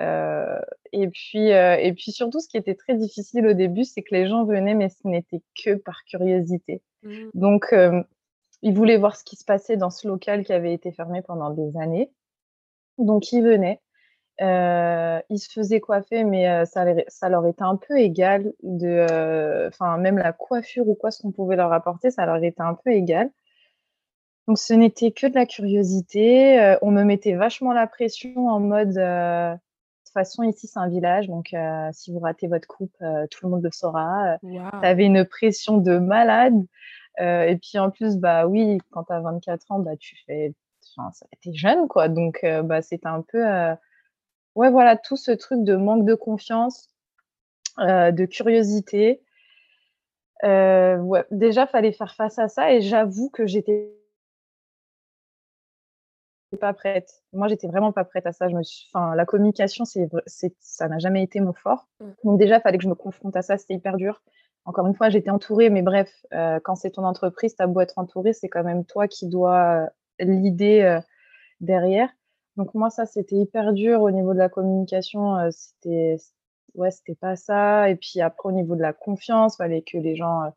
[0.00, 0.58] Euh,
[0.92, 4.14] et, puis, euh, et puis surtout, ce qui était très difficile au début, c'est que
[4.14, 6.82] les gens venaient, mais ce n'était que par curiosité.
[7.02, 7.30] Mmh.
[7.34, 7.74] Donc,
[8.62, 11.50] ils voulaient voir ce qui se passait dans ce local qui avait été fermé pendant
[11.50, 12.10] des années.
[12.98, 13.80] Donc, ils venaient.
[14.40, 20.18] ils se faisaient coiffer, mais ça, ça, leur était un peu égal de, enfin même
[20.18, 23.30] la coiffure ou quoi ce qu'on pouvait leur apporter, ça leur était un peu égal.
[24.48, 26.60] Donc ce n'était que de la curiosité.
[26.60, 29.58] Euh, on me mettait vachement la pression en mode euh, de
[30.04, 32.96] toute façon ici c'est un village donc euh, si vous ratez votre coupe
[33.30, 34.38] tout le monde le saura.
[34.42, 36.60] Tu avais une pression de malade
[37.18, 40.54] et puis en plus bah oui quand tu as 24 ans bah tu fais
[40.96, 41.10] enfin
[41.46, 43.42] es jeune quoi donc bah c'était un peu
[44.56, 46.90] ouais voilà tout ce truc de manque de confiance
[47.78, 49.22] de curiosité.
[50.42, 53.92] ouais, déjà, fallait faire face à ça et j'avoue que j'étais
[56.56, 57.22] pas prête.
[57.32, 58.48] Moi, j'étais vraiment pas prête à ça.
[58.48, 58.88] Je me suis...
[58.92, 60.08] enfin, la communication, c'est,
[60.60, 61.88] ça n'a jamais été mon fort.
[62.00, 62.06] Mmh.
[62.24, 63.58] Donc déjà, il fallait que je me confronte à ça.
[63.58, 64.22] C'était hyper dur.
[64.64, 67.98] Encore une fois, j'étais entourée, mais bref, euh, quand c'est ton entreprise, t'as beau être
[67.98, 69.88] entourée, c'est quand même toi qui dois
[70.20, 71.00] euh, l'idée euh,
[71.60, 72.08] derrière.
[72.56, 75.50] Donc moi, ça, c'était hyper dur au niveau de la communication.
[75.50, 76.16] c'était,
[76.74, 77.88] ouais, c'était pas ça.
[77.88, 80.52] Et puis après, au niveau de la confiance, fallait que les gens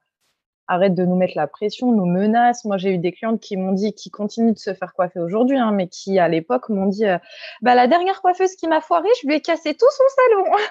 [0.67, 2.65] arrête de nous mettre la pression, nous menace.
[2.65, 5.57] Moi, j'ai eu des clientes qui m'ont dit, qui continuent de se faire coiffer aujourd'hui,
[5.57, 7.17] hein, mais qui à l'époque m'ont dit, euh,
[7.61, 10.45] bah la dernière coiffeuse qui m'a foiré, je lui ai cassé tout son salon.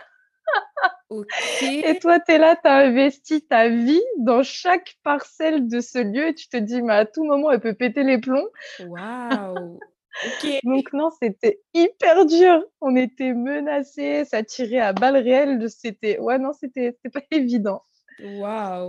[1.62, 5.98] Et toi, tu es là, tu as investi ta vie dans chaque parcelle de ce
[5.98, 8.48] lieu et tu te dis, mais à tout moment, elle peut péter les plombs.
[8.80, 9.78] Waouh
[10.64, 12.62] Donc non, c'était hyper dur.
[12.80, 15.68] On était menacés, ça tirait à balles réelles.
[15.70, 17.82] C'était, ouais, non, c'était pas évident.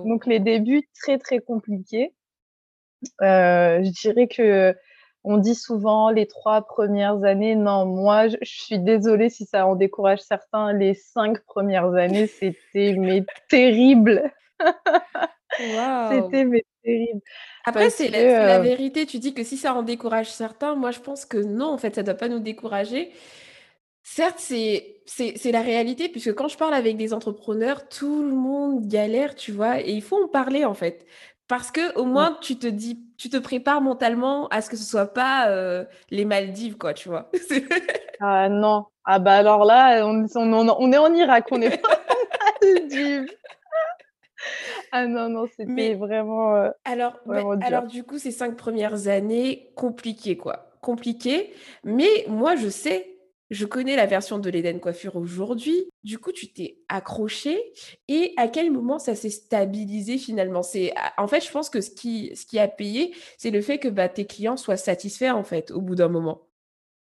[0.03, 2.13] Donc les débuts très, très compliqués.
[3.21, 4.75] Euh, je dirais que
[5.23, 7.55] on dit souvent les trois premières années.
[7.55, 10.71] Non, moi, je, suis désolée si ça en décourage certains.
[10.71, 14.31] Les cinq premières années, c'était mais terrible.
[15.57, 17.21] C'était mais terrible.
[17.63, 19.05] Après, c'est la, euh vérité.
[19.05, 21.95] Tu dis que si ça en décourage certains, moi, je pense que non, en fait,
[21.95, 23.13] ça ne doit pas nous décourager.
[24.07, 28.87] Certes, c'est c'est la réalité puisque quand je parle avec des entrepreneurs, tout le monde
[28.87, 29.81] galère, tu vois?
[29.81, 31.07] Et il faut en parler, en fait.
[31.47, 34.83] Parce que au moins tu te dis tu te prépares mentalement à ce que ce
[34.83, 37.31] soit pas, euh, les Maldives, quoi, tu vois?
[38.21, 38.85] Ah non.
[39.03, 43.27] Ah bah alors là, on on est en Irak, on n'est pas en Maldives.
[44.91, 47.19] Ah non, non, c'était vraiment, euh, alors
[47.61, 50.69] alors du coup, ces cinq premières années, compliquées, quoi.
[50.81, 53.14] Compliquées, mais moi je sais
[53.49, 55.85] je connais la version de l'Eden Coiffure aujourd'hui.
[56.03, 57.59] Du coup, tu t'es accroché
[58.07, 60.63] et à quel moment ça s'est stabilisé finalement?
[60.63, 63.77] C'est en fait, je pense que ce qui, ce qui a payé, c'est le fait
[63.77, 66.41] que bah, tes clients soient satisfaits en fait au bout d'un moment.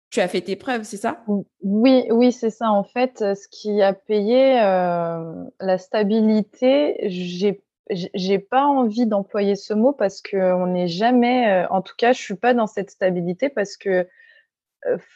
[0.10, 1.24] Tu as fait tes preuves, c'est ça?
[1.62, 2.70] Oui, oui, c'est ça.
[2.72, 9.74] En fait, ce qui a payé euh, la stabilité, j'ai j'ai pas envie d'employer ce
[9.74, 13.50] mot parce qu'on n'est jamais, euh, en tout cas, je suis pas dans cette stabilité
[13.50, 14.08] parce que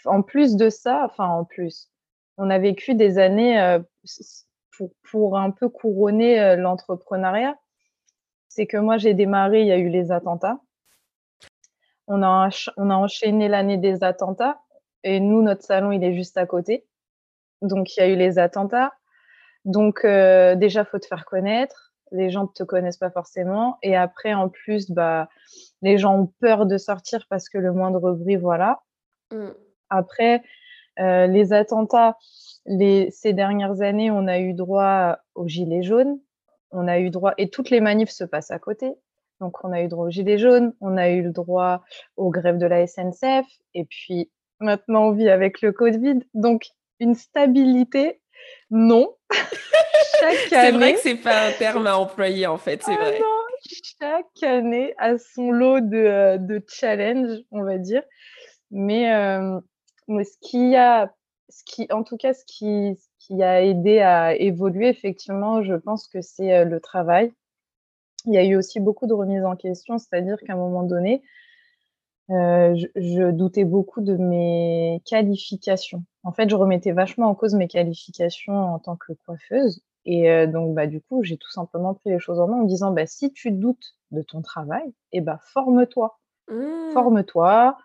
[0.05, 1.91] en plus de ça, enfin en plus,
[2.37, 3.79] on a vécu des années
[4.77, 7.57] pour, pour, un peu couronner l'entrepreneuriat.
[8.47, 10.59] C'est que moi, j'ai démarré, il y a eu les attentats.
[12.07, 14.59] On a, on a enchaîné l'année des attentats
[15.05, 16.85] et nous, notre salon, il est juste à côté.
[17.61, 18.93] Donc, il y a eu les attentats.
[19.63, 21.93] Donc, euh, déjà, faut te faire connaître.
[22.11, 23.77] Les gens ne te connaissent pas forcément.
[23.83, 25.29] Et après, en plus, bah,
[25.81, 28.81] les gens ont peur de sortir parce que le moindre bruit, voilà.
[29.31, 29.49] Mmh.
[29.89, 30.41] Après,
[30.99, 32.17] euh, les attentats,
[32.65, 36.19] les, ces dernières années, on a eu droit aux gilets jaunes.
[36.71, 38.91] On a eu droit, et toutes les manifs se passent à côté.
[39.41, 41.83] Donc, on a eu droit aux gilets jaunes, on a eu le droit
[42.15, 46.19] aux grèves de la SNCF, et puis maintenant on vit avec le Covid.
[46.33, 46.67] Donc,
[46.99, 48.21] une stabilité,
[48.71, 49.13] non.
[50.49, 53.19] c'est vrai que c'est pas un terme à employer en fait, c'est ah vrai.
[53.99, 58.03] chaque année a son lot de, euh, de challenges, on va dire.
[58.75, 59.59] Mais, euh,
[60.09, 61.13] ce qui a,
[61.47, 66.07] ce qui, en tout cas, ce qui, qui a aidé à évoluer, effectivement, je pense
[66.09, 67.31] que c'est euh, le travail.
[68.25, 71.23] Il y a eu aussi beaucoup de remises en question, c'est-à-dire qu'à un moment donné,
[72.27, 76.03] je, je, doutais beaucoup de mes qualifications.
[76.23, 79.83] En fait, je remettais vachement en cause mes qualifications en tant que coiffeuse.
[80.05, 82.67] Et donc, bah, du coup, j'ai tout simplement pris les choses en main en me
[82.67, 86.19] disant, bah, si tu doutes de ton travail, eh bah, forme-toi.
[86.49, 86.91] Mmh.
[86.93, 87.77] Forme-toi.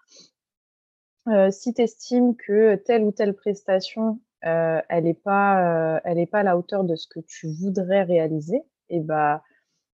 [1.31, 6.19] Euh, si tu estimes que telle ou telle prestation, euh, elle n'est pas, euh, elle
[6.19, 9.43] est pas à la hauteur de ce que tu voudrais réaliser, et bah,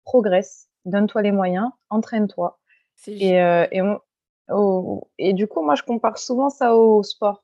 [0.04, 2.60] progresse, donne-toi les moyens, entraîne-toi.
[3.08, 3.82] Et, et,
[5.18, 7.44] et, du coup, moi, je compare souvent ça au sport.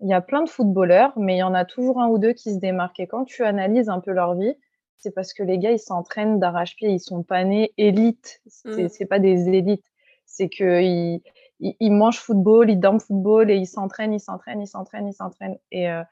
[0.00, 2.32] Il y a plein de footballeurs, mais il y en a toujours un ou deux
[2.32, 3.00] qui se démarquent.
[3.00, 4.54] Et quand tu analyses un peu leur vie,
[4.98, 8.42] c'est parce que les gars, ils s'entraînent d'arrache-pied, ils sont pas nés élites.
[8.46, 9.06] C'est mmh.
[9.06, 9.84] pas des élites.
[10.26, 11.22] C'est qu'ils
[11.60, 15.58] ils, mangent football, ils dorment football et ils s'entraînent, ils s'entraînent, ils s'entraînent, ils s'entraînent.
[15.70, 16.02] Et, euh,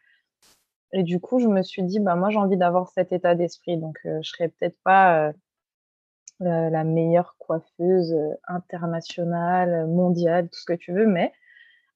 [0.92, 3.78] et du coup, je me suis dit, bah, moi, j'ai envie d'avoir cet état d'esprit.
[3.78, 5.32] Donc, euh, je serais peut-être pas euh,
[6.40, 8.14] la meilleure coiffeuse
[8.46, 11.32] internationale, mondiale, tout ce que tu veux, mais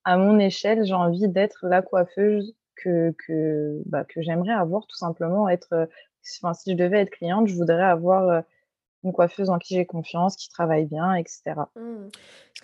[0.05, 4.97] à mon échelle, j'ai envie d'être la coiffeuse que, que, bah, que j'aimerais avoir, tout
[4.97, 5.49] simplement.
[5.49, 5.88] Être,
[6.38, 8.43] enfin, si je devais être cliente, je voudrais avoir
[9.05, 11.55] une coiffeuse en qui j'ai confiance, qui travaille bien, etc.
[11.77, 12.09] Mmh.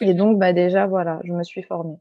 [0.00, 1.96] Et donc, bah, déjà, voilà, je me suis formée.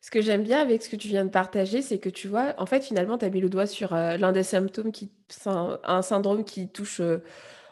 [0.00, 2.54] Ce que j'aime bien avec ce que tu viens de partager, c'est que tu vois,
[2.58, 5.10] en fait, finalement, tu as mis le doigt sur l'un des symptômes qui,
[5.46, 7.00] un, un syndrome qui touche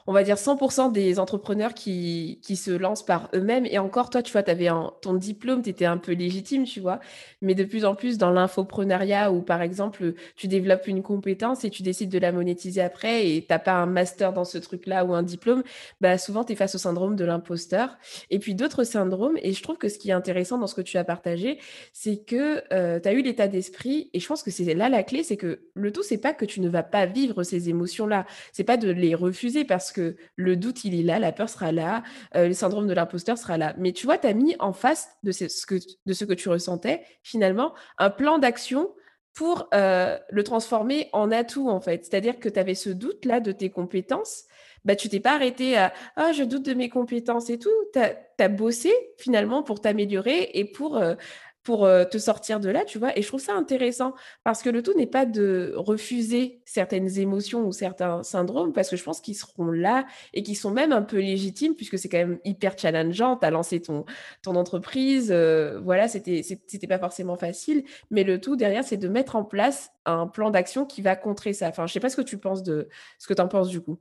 [0.08, 3.66] on va dire 100% des entrepreneurs qui, qui se lancent par eux-mêmes.
[3.66, 4.70] Et encore, toi, tu vois, avais
[5.02, 6.98] ton diplôme, tu étais un peu légitime, tu vois.
[7.42, 11.70] Mais de plus en plus dans l'infoprenariat où, par exemple, tu développes une compétence et
[11.70, 15.04] tu décides de la monétiser après et tu n'as pas un master dans ce truc-là
[15.04, 15.62] ou un diplôme,
[16.00, 17.98] bah, souvent, tu es face au syndrome de l'imposteur.
[18.30, 19.36] Et puis d'autres syndromes.
[19.42, 21.58] Et je trouve que ce qui est intéressant dans ce que tu as partagé,
[21.92, 24.08] c'est que euh, tu as eu l'état d'esprit.
[24.14, 26.46] Et je pense que c'est là la clé, c'est que le tout, c'est pas que
[26.46, 28.24] tu ne vas pas vivre ces émotions-là.
[28.54, 29.97] C'est pas de les refuser parce que
[30.36, 32.02] le doute, il est là, la peur sera là,
[32.34, 33.74] euh, le syndrome de l'imposteur sera là.
[33.78, 36.48] Mais tu vois, tu as mis en face de ce, que, de ce que tu
[36.48, 38.90] ressentais, finalement, un plan d'action
[39.34, 42.04] pour euh, le transformer en atout, en fait.
[42.04, 44.44] C'est-à-dire que tu avais ce doute-là de tes compétences.
[44.84, 47.70] Bah, tu t'es pas arrêté à ah, je doute de mes compétences et tout.
[47.92, 51.14] Tu as, bossé finalement pour t'améliorer et pour euh,
[51.62, 53.16] pour te sortir de là, tu vois.
[53.18, 57.66] Et je trouve ça intéressant parce que le tout n'est pas de refuser certaines émotions
[57.66, 61.02] ou certains syndromes parce que je pense qu'ils seront là et qu'ils sont même un
[61.02, 63.36] peu légitimes puisque c'est quand même hyper challengeant.
[63.36, 64.06] Tu as lancé ton,
[64.42, 66.42] ton entreprise, voilà, c'était,
[66.88, 67.84] pas forcément facile.
[68.10, 71.52] Mais le tout derrière, c'est de mettre en place un plan d'action qui va contrer
[71.52, 71.68] ça.
[71.68, 73.80] Enfin, je sais pas ce que tu penses de ce que tu en penses du
[73.80, 73.98] coup.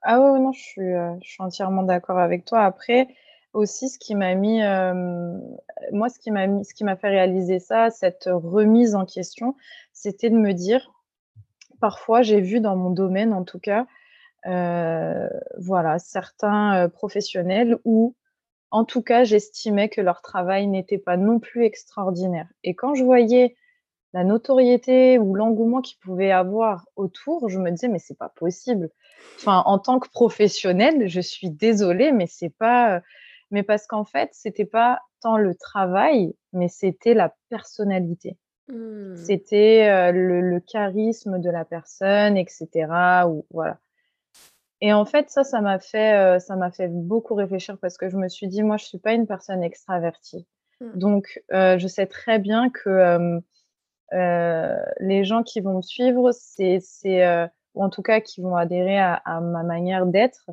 [0.00, 2.62] Ah ouais, non, je suis, je suis entièrement d'accord avec toi.
[2.62, 3.08] Après,
[3.52, 4.60] aussi ce qui m'a mis,
[5.92, 9.54] moi ce qui m'a ce qui m'a fait réaliser ça, cette remise en question,
[9.92, 10.92] c'était de me dire
[11.80, 13.86] parfois j'ai vu dans mon domaine en tout cas,
[14.44, 18.14] voilà, certains, professionnels où
[18.70, 23.04] en tout cas j'estimais que leur travail n'était pas non plus extraordinaire et quand je
[23.04, 23.56] voyais
[24.14, 28.90] la notoriété ou l'engouement qu'ils pouvaient avoir autour, je me disais: «Mais c'est pas possible».
[29.36, 33.00] Enfin, en tant que professionnelle, je suis désolée, mais c'est pas,
[33.52, 38.38] mais parce qu'en fait, c'était pas tant le travail, mais c'était la personnalité.
[38.68, 39.16] Mmh.
[39.16, 42.88] C'était le, charisme de la personne, etc.
[43.28, 43.78] Ou, voilà.
[44.80, 48.16] Et en fait, ça, ça m'a fait, ça m'a fait beaucoup réfléchir parce que je
[48.16, 50.46] me suis dit, moi, je suis pas une personne extravertie.
[50.80, 50.98] Mmh.
[50.98, 53.38] Donc, je sais très bien que
[54.12, 56.80] les gens qui vont me suivre, c'est,
[57.74, 60.50] ou en tout cas qui vont adhérer à ma manière d'être,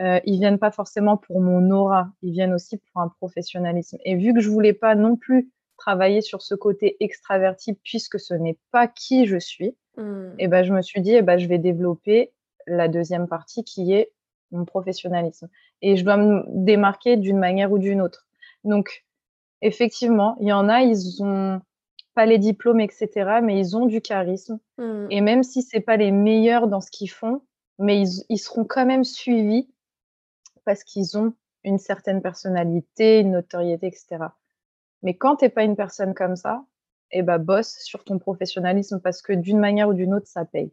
[0.00, 3.98] euh, ils viennent pas forcément pour mon aura, ils viennent aussi pour un professionnalisme.
[4.04, 8.34] Et vu que je voulais pas non plus travailler sur ce côté extraverti puisque ce
[8.34, 10.28] n'est pas qui je suis, mmh.
[10.38, 12.32] et ben je me suis dit eh ben je vais développer
[12.66, 14.12] la deuxième partie qui est
[14.50, 15.48] mon professionnalisme.
[15.82, 18.26] Et je dois me démarquer d'une manière ou d'une autre.
[18.64, 19.04] Donc
[19.62, 21.60] effectivement, il y en a, ils ont
[22.14, 24.58] pas les diplômes, etc., mais ils ont du charisme.
[24.78, 25.06] Mmh.
[25.10, 27.42] Et même si c'est pas les meilleurs dans ce qu'ils font,
[27.78, 29.68] mais ils, ils seront quand même suivis
[30.68, 31.32] parce qu'ils ont
[31.64, 34.18] une certaine personnalité, une notoriété, etc.
[35.02, 36.62] Mais quand tu n'es pas une personne comme ça,
[37.10, 40.70] eh ben, bosse sur ton professionnalisme parce que d'une manière ou d'une autre, ça paye.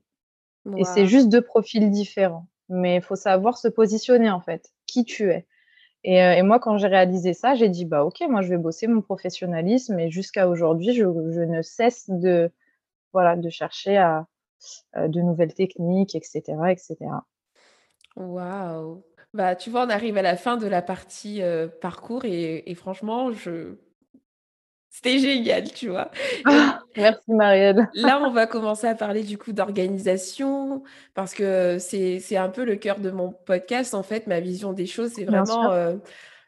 [0.76, 2.48] Et c'est juste deux profils différents.
[2.68, 5.48] Mais il faut savoir se positionner, en fait, qui tu es.
[6.04, 8.88] Et, euh, moi, quand j'ai réalisé ça, j'ai dit, bah ok, moi, je vais bosser
[8.88, 9.98] mon professionnalisme.
[9.98, 12.52] Et jusqu'à aujourd'hui, je, ne cesse de,
[13.14, 14.28] voilà, de chercher à,
[14.98, 16.98] euh, de nouvelles techniques, etc., etc.
[18.18, 19.06] Waouh
[19.36, 21.42] bah, tu vois, on arrive à la fin de la partie
[21.82, 23.76] parcours et, franchement, je...
[24.90, 26.10] c'était génial, tu vois.
[26.46, 27.88] Ah, merci Marielle.
[27.94, 30.84] là, on va commencer à parler du coup d'organisation
[31.14, 33.94] parce que c'est un peu le cœur de mon podcast.
[33.94, 36.00] En fait, ma vision des choses, c'est vraiment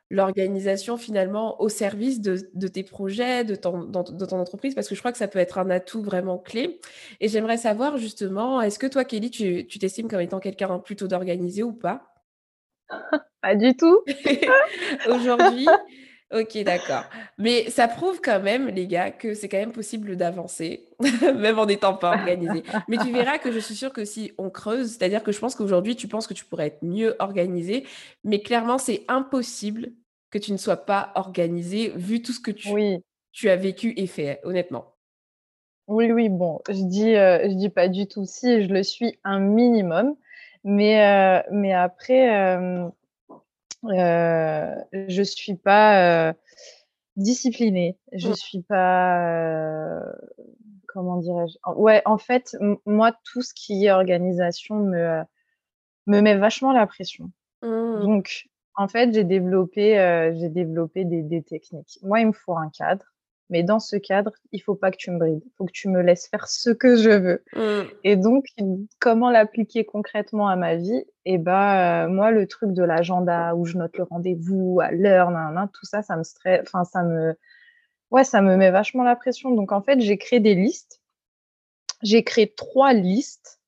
[0.10, 4.74] l'organisation finalement au service de tes projets, de ton dans de ton entreprise?
[4.74, 6.80] Parce que je crois que ça peut être un atout vraiment clé
[7.20, 11.08] et j'aimerais savoir justement, est-ce que toi, Kelly, tu tu t'estimes comme étant quelqu'un plutôt
[11.08, 12.17] d'organisé ou pas?
[13.42, 14.00] Pas du tout.
[15.10, 15.70] Aujourd'hui?
[16.34, 17.06] OK, d'accord.
[17.38, 20.86] Mais ça prouve quand même, les gars, que c'est quand même possible d'avancer,
[21.22, 22.64] même en n'étant pas organisé.
[22.90, 25.56] Mais tu verras que je suis sûre que si on creuse, c'est-à-dire que je pense
[25.56, 27.86] qu'aujourd'hui, tu penses que tu pourrais être mieux organisé,
[28.26, 29.94] mais clairement, c'est impossible
[30.30, 32.98] que tu ne sois pas organisé, vu tout ce que tu Oui.
[33.32, 34.96] tu as vécu et fait, honnêtement.
[35.88, 39.18] Oui, oui, bon, je dis, heu, je dis pas du tout si, je le suis
[39.24, 40.16] un minimum,
[40.68, 42.92] mais heu, mais après, hem,
[43.86, 44.76] heu,
[45.10, 46.34] je suis pas,
[47.16, 47.98] disciplinée.
[48.14, 48.34] Je Mmh.
[48.36, 50.04] suis pas,
[50.88, 51.58] comment dirais-je?
[51.76, 52.56] Ouais, en fait,
[52.86, 55.24] moi, tout ce qui est organisation me,
[56.08, 57.32] me met vachement la pression.
[57.64, 58.04] Mmh.
[58.06, 59.96] Donc en fait, j'ai développé,
[60.38, 62.00] j'ai développé des des techniques.
[62.04, 63.06] Moi, il me faut un cadre,
[63.50, 65.42] mais dans ce cadre, il faut pas que tu me brides.
[65.46, 67.88] Il faut que tu me laisses faire ce que je veux Mmh.
[68.04, 68.46] et donc
[69.00, 71.06] comment l'appliquer concrètement à ma vie?
[71.26, 75.32] Et bah, heu, moi, le truc de l'agenda où je note le rendez-vous à l'heure,
[75.74, 77.36] tout ça, ça me stre enfin, ça me
[78.12, 79.52] ouais, ça me met vachement la pression.
[79.52, 81.02] Donc en fait, j'ai créé des listes.
[82.04, 83.60] J'ai créé 3 listes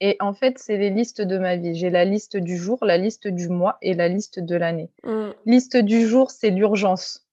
[0.00, 1.74] et en fait, c'est les listes de ma vie.
[1.74, 4.90] J'ai la liste du jour, la liste du mois et la liste de l'année.
[5.04, 5.30] Mmh.
[5.46, 7.27] Liste du jour, c'est l'urgence.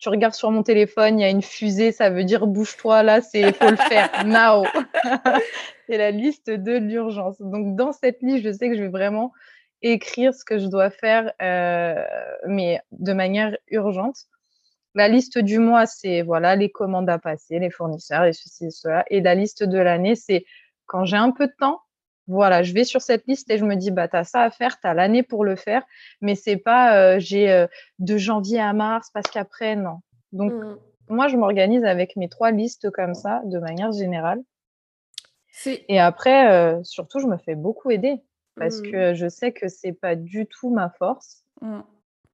[0.00, 3.20] Tu regardes sur mon téléphone, il y a une fusée, ça veut dire: «Bouge-toi là,
[3.20, 4.64] c'est faut le faire now».
[5.86, 7.40] C'est la liste de l'urgence.
[7.40, 9.32] Donc dans cette liste, je sais que je vais vraiment
[9.82, 12.04] écrire ce que je dois faire, heu,
[12.46, 14.16] mais de manière urgente.
[14.94, 18.70] La liste du mois, c'est voilà, les commandes à passer, les fournisseurs et ceci et
[18.70, 20.44] cela et la liste de l'année, c'est
[20.86, 21.80] quand j'ai un peu de temps,
[22.30, 24.50] voilà, je vais sur cette liste et je me dis: «Bah, tu as ça à
[24.50, 25.82] faire, tu as l'année pour le faire»,
[26.20, 27.68] mais c'est pas, heu, j'ai, heu,
[27.98, 30.00] de janvier à mars parce qu'après non.
[30.32, 30.74] Donc Mmh.
[31.08, 34.40] moi, je m'organise avec mes 3 listes comme ça, de manière générale
[35.88, 38.22] et après, heu, surtout, je me fais beaucoup aider
[38.58, 38.90] parce Mmh.
[38.90, 41.80] que je sais que c'est pas du tout ma force, Mmh.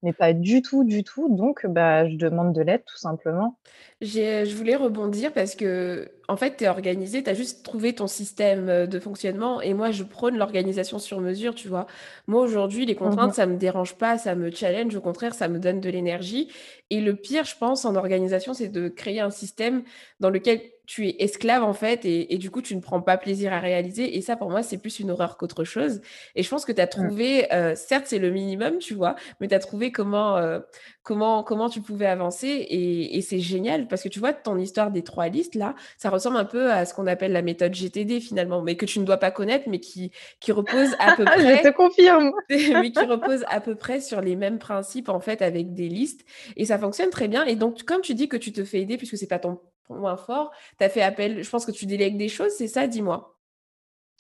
[0.06, 3.58] Mais pas du tout, du tout, donc bah, je demande de l'aide tout simplement.
[4.00, 8.06] J'ai je voulais rebondir parce qu'en fait, tu es organisé, tu as juste trouvé ton
[8.06, 11.86] système, heu, de fonctionnement et moi, je prône l'organisation sur mesure, tu vois?
[12.26, 15.48] Moi, aujourd'hui, les Mmh contraintes, ça me dérange pas, ça me challenge, au contraire, ça
[15.48, 16.50] me donne de l'énergie
[16.90, 19.82] et le pire, je pense, en organisation, c'est de créer un système
[20.20, 23.18] dans lequel tu es esclave, en fait et et du coup, tu ne prends pas
[23.18, 26.00] plaisir à réaliser et ça, pour moi, c'est plus une horreur qu'autre chose
[26.34, 27.10] et je pense que tu as Mmh.
[27.10, 29.16] trouvé, heu, certes, c'est le minimum, tu vois?
[29.40, 30.64] Mais tu as trouvé comment, heu,
[31.02, 34.90] comment comment tu pouvais avancer et et c'est génial parce que tu vois, ton histoire
[34.90, 38.20] des 3 listes là, ça ressemble un peu à ce qu'on appelle la méthode GTD
[38.20, 40.10] finalement, mais que tu ne dois pas connaître, mais qui
[40.40, 42.32] qui repose à peu Je te près confirme.
[42.74, 46.24] mais qui repose à peu près sur les mêmes principes en fait avec des listes
[46.56, 48.96] et ça fonctionne très bien et donc comme tu dis que tu te fais aider
[48.96, 52.18] puisque c'est pas ton point fort, tu as fait appel je pense que tu délègues
[52.18, 52.86] des choses, c'est ça?
[52.86, 53.36] Dis-moi.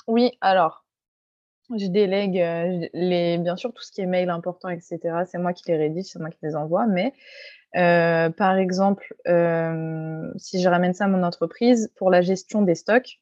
[0.08, 0.84] Oui, alors,
[1.76, 5.26] je délègue, heu, j les bien sûr, tout ce qui est mail important et cetera,
[5.26, 7.12] c'est moi qui les rédige, c'est moi qui les envoie, mais
[7.76, 12.74] heu, par exemple, hem, si je ramène ça à mon entreprise, pour la gestion des
[12.76, 13.18] stocks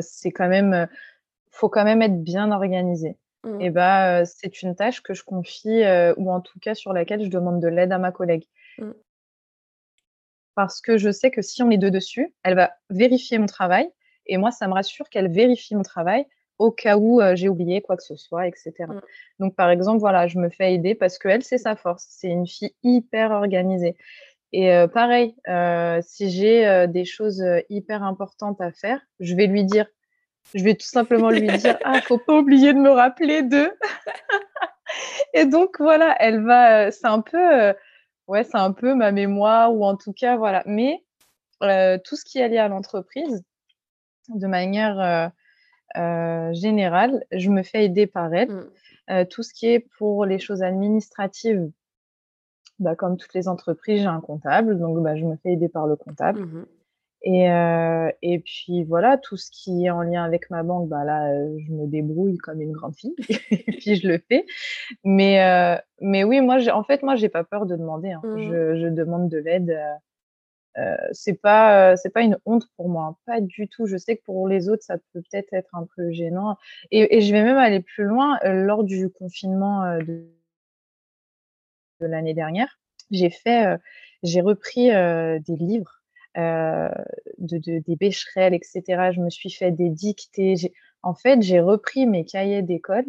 [0.00, 0.88] c'est quand même,
[1.50, 3.60] faut quand même être bien organisé Mmh.
[3.62, 5.82] et bah, c'est une tâche que je confie,
[6.16, 8.44] ou en tout cas sur laquelle je demande de l'aide à ma collègue.
[8.78, 9.05] Mmh.
[10.56, 13.88] Parce que je sais que si on est 2 dessus, elle va vérifier mon travail
[14.26, 16.26] et moi, ça me rassure qu'elle vérifie mon travail
[16.58, 18.94] au cas où, heu, j'ai oublié quoi que ce soit et cetera.
[18.94, 19.00] Mmh.
[19.40, 22.06] Donc par exemple, voilà, je me fais aider parce qu'elle, c'est sa force.
[22.08, 23.96] C'est une fille hyper organisée
[24.52, 29.64] et heu, pareil, heu, si j'ai, des choses, hyper importantes à faire, je vais lui
[29.64, 29.86] dire.
[30.54, 33.70] Je vais tout simplement lui dire: «Ah, faut pas oublier de me rappeler de»
[35.34, 37.74] et donc voilà, elle va, c'est un peu,
[38.28, 41.04] ouais, c'est un peu ma mémoire ou en tout cas, voilà, mais
[41.62, 43.44] heu, tout ce qui est lié à l'entreprise,
[44.30, 45.30] de manière, heu
[46.00, 48.50] heu, générale, je me fais aider par elle.
[48.50, 49.26] Mmh.
[49.30, 51.70] Tout ce qui est pour les choses administratives
[52.78, 55.86] bah, comme toutes les entreprises, j'ai un comptable, donc bah, je me fais aider par
[55.86, 56.66] le comptable Mmh mh.
[57.26, 61.04] Et heu et puis voilà, tout ce qui est en lien avec ma banque, bah,
[61.04, 63.16] là, heu, je me débrouille comme une grande fille
[63.50, 64.46] et puis je le fais.
[65.04, 68.20] Mais heu, mais oui, moi, en fait, moi, j'ai pas peur de demander, hein.
[68.24, 68.40] Mmh.
[68.42, 69.76] Je je demande de l'aide,
[71.12, 73.86] c'est pas, c'est pas une honte pour moi, hein, pas du tout.
[73.86, 76.56] Je sais que pour les autres, ça peut peut-être être un peu gênant
[76.90, 80.26] et et je vais même aller plus loin, lors du confinement, de
[82.00, 82.78] de l'année dernière,
[83.10, 83.78] j'ai fait,
[84.22, 85.95] j'ai repris, des livres,
[86.38, 86.90] heu,
[87.38, 89.12] de de des Becherel et cetera.
[89.12, 90.54] Je me suis fait des dictées,
[91.02, 93.06] en fait, j'ai repris mes cahiers d'école,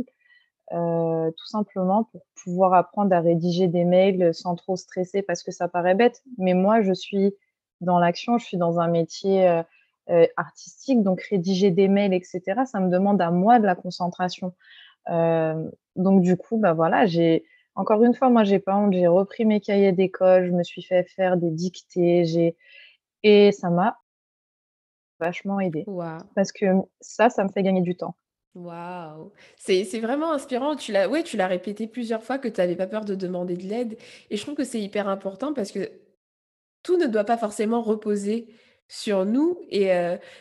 [0.74, 5.52] heu, tout simplement pour pouvoir apprendre à rédiger des mails, sans trop stresser parce que
[5.52, 7.36] ça paraît bête, mais moi je suis
[7.82, 9.48] dans l'action, je suis dans un métier,
[10.12, 13.76] heu, artistique, donc rédiger des mails et cetera, ça me demande à moi de la
[13.76, 14.54] concentration.
[15.96, 17.44] Donc du coup, bah, voilà, j'ai
[17.76, 20.82] encore une fois, moi j'ai pas honte, j'ai repris mes cahiers d'école, je me suis
[20.84, 22.56] fait faire des dictées, j'ai
[23.28, 24.00] et ça m'a
[25.20, 26.20] vachement Waouh!
[26.36, 26.66] parce que
[27.02, 28.16] ça, ça me fait gagner du temps.
[28.56, 29.32] Waouh!
[29.58, 30.76] C'est vraiment inspirant.
[30.76, 33.56] Tu l'as ouais, tu l'as répété plusieurs fois que tu avais pas peur de demander
[33.58, 33.98] de l'aide
[34.30, 35.92] et je trouve que c'est hyper important parce que
[36.84, 38.48] tout ne doit pas forcément reposer
[38.88, 39.90] sur nous et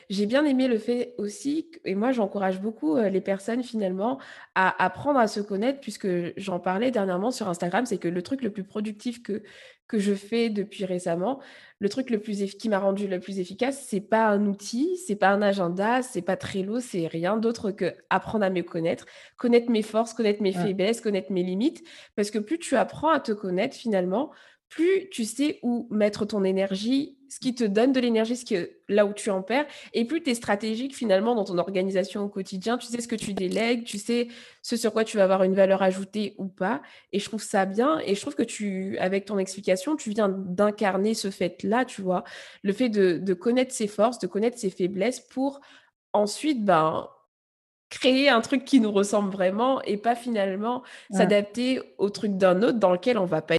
[0.08, 4.20] j'ai bien aimé le fait aussi et moi j'encourage beaucoup, les personnes finalement
[4.54, 8.42] à apprendre à se connaître puisque j'en parlais dernièrement sur Instagram, c'est que le truc
[8.42, 9.42] le plus productif que
[9.88, 11.40] que je fais depuis récemment,
[11.78, 15.16] le truc le plus qui m'a rendu le plus efficace, c'est pas un outil, c'est
[15.16, 19.82] pas un agenda, c'est pas Trello, c'est rien d'autre qu'apprendre à me connaître, connaître mes
[19.82, 21.84] forces, connaître mes faiblesses, connaître mes limites.
[22.16, 24.32] Parce que plus tu apprends à te connaître finalement,
[24.68, 28.70] plus tu sais où mettre ton énergie, ce qui te donne de l'énergie, ce que
[28.88, 32.28] là où tu en perds et plus tu es stratégique finalement dans ton organisation au
[32.28, 32.78] quotidien.
[32.78, 34.28] Tu sais ce que tu délègues, tu sais
[34.62, 37.66] ce sur quoi tu vas avoir une valeur ajoutée ou pas et je trouve ça
[37.66, 42.02] bien et je trouve que tu avec ton explication, tu viens d'incarner ce fait-là, tu
[42.02, 42.24] vois?
[42.62, 45.60] Le fait de de connaître ses forces, de connaître ses faiblesses pour
[46.12, 47.08] ensuite, ben,
[47.90, 52.78] créer un truc qui nous ressemble vraiment et pas finalement s'adapter au truc d'un autre
[52.78, 53.56] dans lequel on va pas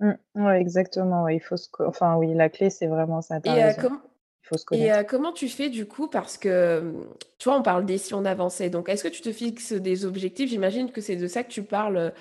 [0.00, 0.12] Mmh.
[0.34, 3.50] Ouais, exactement, ouais, il faut se co enfin oui, la clé, c'est vraiment ça, Et
[3.50, 3.82] heu, raison.
[3.82, 4.00] com
[4.44, 4.98] Il faut se et connaître.
[5.00, 6.08] heu, comment tu fais du coup?
[6.08, 6.48] Parce que,
[6.80, 7.06] hem,
[7.38, 10.04] tu vois, on parle des si on avançait, donc est-ce que tu te fixes des
[10.06, 10.48] objectifs?
[10.50, 12.12] J'imagine que c'est de ça que tu parles,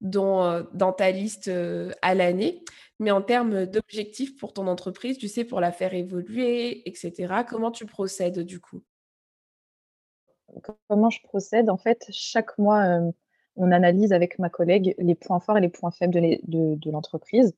[0.00, 0.64] dans,
[0.96, 1.50] ta liste,
[2.02, 2.64] à l'année.
[3.00, 7.44] Mais en termes d'objectifs pour ton entreprise, tu sais, pour la faire évoluer et cetera,
[7.44, 8.82] comment tu procèdes du coup?
[10.88, 11.70] Comment je procède?
[11.70, 12.98] En fait, chaque mois,
[13.58, 16.14] on analyse avec ma collègue les points forts et les points faibles
[16.48, 17.54] de l'entreprise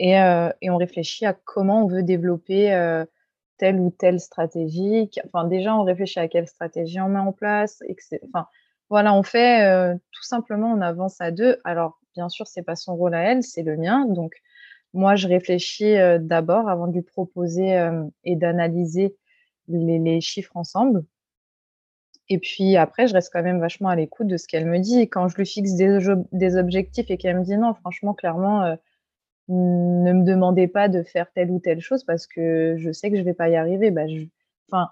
[0.00, 3.06] et heu et on réfléchit à comment on veut développer, heu,
[3.58, 5.10] telle ou telle stratégie.
[5.26, 7.82] Enfin, déjà, on réfléchit à quelle stratégie on met en place
[8.90, 11.58] voilà, on fait, heu, tout simplement, on avance à 2.
[11.64, 14.06] Alors, bien sûr, c'est pas son rôle à elle, c'est le mien.
[14.06, 14.34] Donc
[14.94, 17.74] moi, je réfléchis, d'abord avant de lui proposer,
[18.24, 19.16] et d'analyser
[19.68, 21.04] les chiffres ensemble.
[22.28, 25.08] Et puis après, je reste quand même vachement à l'écoute de ce qu'elle me dit.
[25.08, 28.76] Quand je lui fixe des objectifs et qu'elle me dit: «Non, franchement, clairement, heu,
[29.48, 33.16] ne me demandez pas de faire telle ou telle chose parce que je sais que
[33.18, 34.26] je vais pas y arriver», bah, je
[34.72, 34.90] enfin,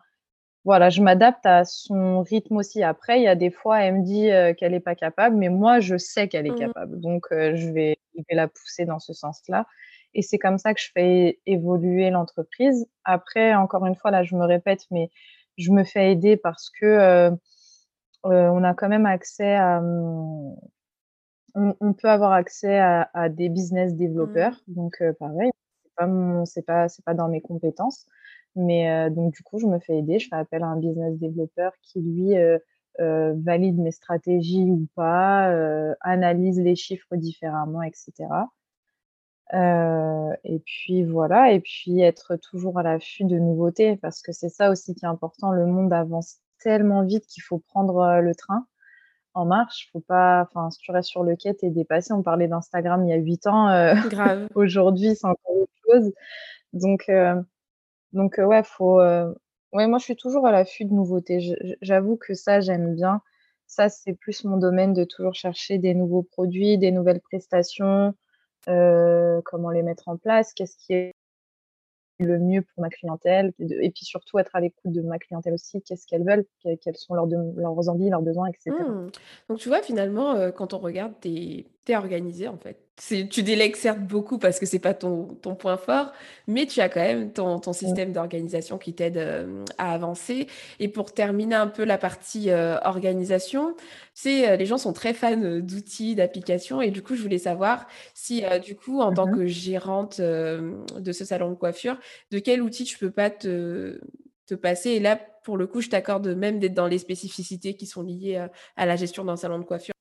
[0.64, 2.82] voilà, je m'adapte à son rythme aussi.
[2.84, 5.48] Après, il y a des fois, elle me dit, heu, qu'elle est pas capable, mais
[5.50, 6.54] moi, je sais qu'elle est Mmh.
[6.54, 7.00] capable.
[7.00, 9.66] Donc heu, je vais je vais la pousser dans ce sens-là
[10.14, 12.86] et c'est comme ça que je fais évoluer l'entreprise.
[13.04, 15.10] Après, encore une fois, là, je me répète, mais
[15.60, 17.38] je me fais aider parce que, heu
[18.26, 20.56] heu, on a quand même accès à, mmh,
[21.54, 24.44] on on peut avoir accès à à des business Mmh.
[24.44, 24.60] développeurs.
[24.68, 25.50] Donc heu, pareil,
[26.46, 28.06] c'est pas c'est pas dans mes compétences.
[28.56, 30.18] Mais donc du coup, je me fais aider.
[30.18, 32.34] Je fais appel à un business développeur qui lui,
[32.98, 35.52] valide mes stratégies ou pas,
[36.00, 37.88] analyse les chiffres différemment et
[39.52, 44.70] et puis voilà et puis être toujours à l'affût de nouveautés parce que c'est ça
[44.70, 45.52] aussi qui est important.
[45.52, 48.66] Le monde avance tellement vite qu'il faut prendre, le train
[49.34, 49.88] en marche.
[49.92, 52.12] Faut pas enfin, si tu restes sur le quai, tu es dépassé.
[52.12, 54.48] On parlait d'Instagram il y a 8 ans, Grave.
[54.54, 56.12] aujourd'hui, c'est encore autre chose.
[56.72, 57.44] Donc heu
[58.12, 59.00] donc ouais, faut,
[59.72, 61.56] ouais, moi, je suis toujours à l'affût de nouveautés.
[61.82, 63.22] J'avoue que ça, j'aime bien.
[63.66, 68.14] Ça, c'est plus mon domaine de toujours chercher des nouveaux produits, des nouvelles prestations,
[68.68, 71.12] heu, comment les mettre en place, qu'est-ce qui est
[72.20, 75.80] le mieux pour ma clientèle et puis surtout être à l'écoute de ma clientèle aussi.
[75.82, 76.44] Qu'est-ce qu'elles veulent?
[76.62, 78.84] Que quelles sont leurs leurs envies, leurs besoins et cetera.
[78.84, 79.10] Mmh.
[79.48, 82.88] Donc tu vois finalement, heu, quand on regarde, tu es tu es organisée en fait.
[83.02, 86.12] C'est tu délègues certes beaucoup parce que c'est pas ton ton point fort,
[86.46, 89.16] mais tu as quand même ton ton système d'organisation qui t'aide,
[89.78, 90.48] à avancer
[90.80, 92.50] et pour terminer un peu la partie,
[92.84, 93.74] organisation,
[94.26, 98.42] heu, les gens sont très fans, d'outils, d'applications et du coup, je voulais savoir si,
[98.62, 101.98] du coup, en Mmh tant que gérante, de ce salon de coiffure,
[102.30, 103.98] de quel outil tu peux pas te
[104.46, 104.90] te passer?
[104.90, 108.46] Et là, pour le coup, je t'accorde même d'être dans les spécificités qui sont liées,
[108.76, 109.94] à la gestion d'un salon de coiffure.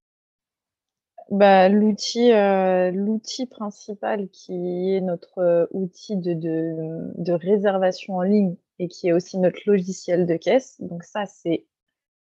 [1.32, 8.23] Bah, l'outil, heu, l'outil principal qui est notre, heu, outil de de, de réservation en
[8.23, 11.65] ligne et qui est aussi notre logiciel de caisse, donc ça, c'est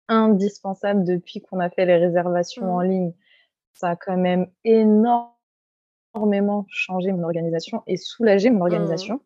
[0.09, 2.89] indispensable depuis qu'on a fait les réservations en Mmh.
[2.89, 3.13] ligne.
[3.73, 5.35] Ça a quand même énormément
[6.69, 9.19] changé mon organisation et soulagé mon Mmh.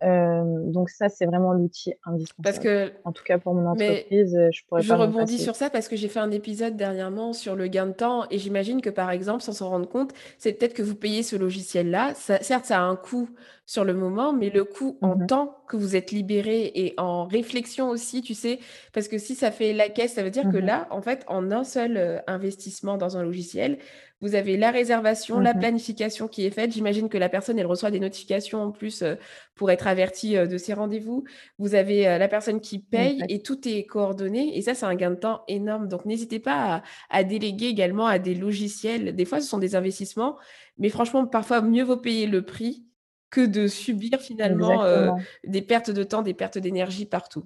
[0.00, 0.72] Organisation.
[0.72, 2.42] donc ça, c'est vraiment l'outil indispensable.
[2.44, 5.56] Parce que en tout cas pour mon mais entreprise, je pourrais je pas rebondis sur
[5.56, 8.80] ça parce que j'ai fait un épisode dernièrement sur le gain de temps et j'imagine
[8.80, 12.14] que par exemple, sans s'en rendre compte, c'est peut-être que vous payez ce logiciel-là.
[12.14, 13.28] Certes, ça a un coût
[13.72, 17.24] sur le moment, mais le coût en Mmh temps que vous êtes libéré et en
[17.24, 18.58] réflexion aussi, tu sais,
[18.92, 21.24] parce que si ça fait la caisse, ça veut dire que Mmh là, en fait,
[21.26, 23.78] en un seul euh, investissement dans un logiciel,
[24.20, 26.70] vous avez la réservation, la Mmh planification qui est faite.
[26.70, 29.14] J'imagine que la personne, elle reçoit des notifications en plus euh,
[29.54, 31.24] pour être avertie euh, de ses rendez-vous.
[31.58, 34.54] Vous avez la personne qui paye et tout est coordonné.
[34.58, 35.88] Et ça, c'est un gain de temps énorme.
[35.88, 39.16] Donc, n'hésitez pas à, à déléguer également à des logiciels.
[39.16, 40.36] Des fois, ce sont des investissements,
[40.76, 42.84] mais franchement, parfois, mieux vaut payer le prix
[43.32, 45.10] que de subir finalement euh,
[45.44, 47.44] des pertes de temps, des pertes d'énergie partout.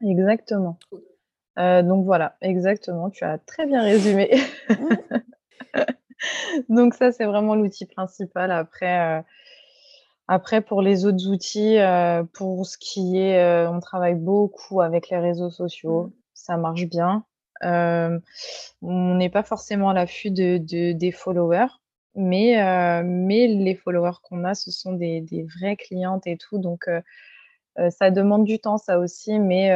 [0.00, 0.78] Exactement.
[1.58, 4.30] Heu, donc voilà, exactement, tu as très bien résumé.
[6.68, 8.50] Donc ça, c'est vraiment l'outil principal.
[8.50, 9.22] Après, heu,
[10.28, 11.76] après pour les autres outils,
[12.32, 16.12] pour ce qui est, on travaille beaucoup avec les réseaux sociaux, Mm.
[16.34, 17.24] ça marche bien.
[17.62, 21.68] On n'est pas forcément à l'affût de de des followers,
[22.16, 26.58] mais heu, mais les followers qu'on a, ce sont des des vraies clientes et tout,
[26.58, 27.02] donc heu
[27.80, 29.70] heu, ça demande du temps ça aussi, mais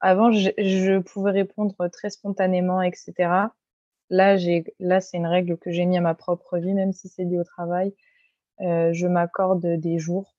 [0.00, 3.54] avant je je pouvais répondre très spontanément et cetera.
[4.10, 7.38] Là, c'est une règle que j'ai mis à ma propre vie, même si c'est lié
[7.40, 7.94] au travail.
[8.60, 10.34] Je m'accorde des jours.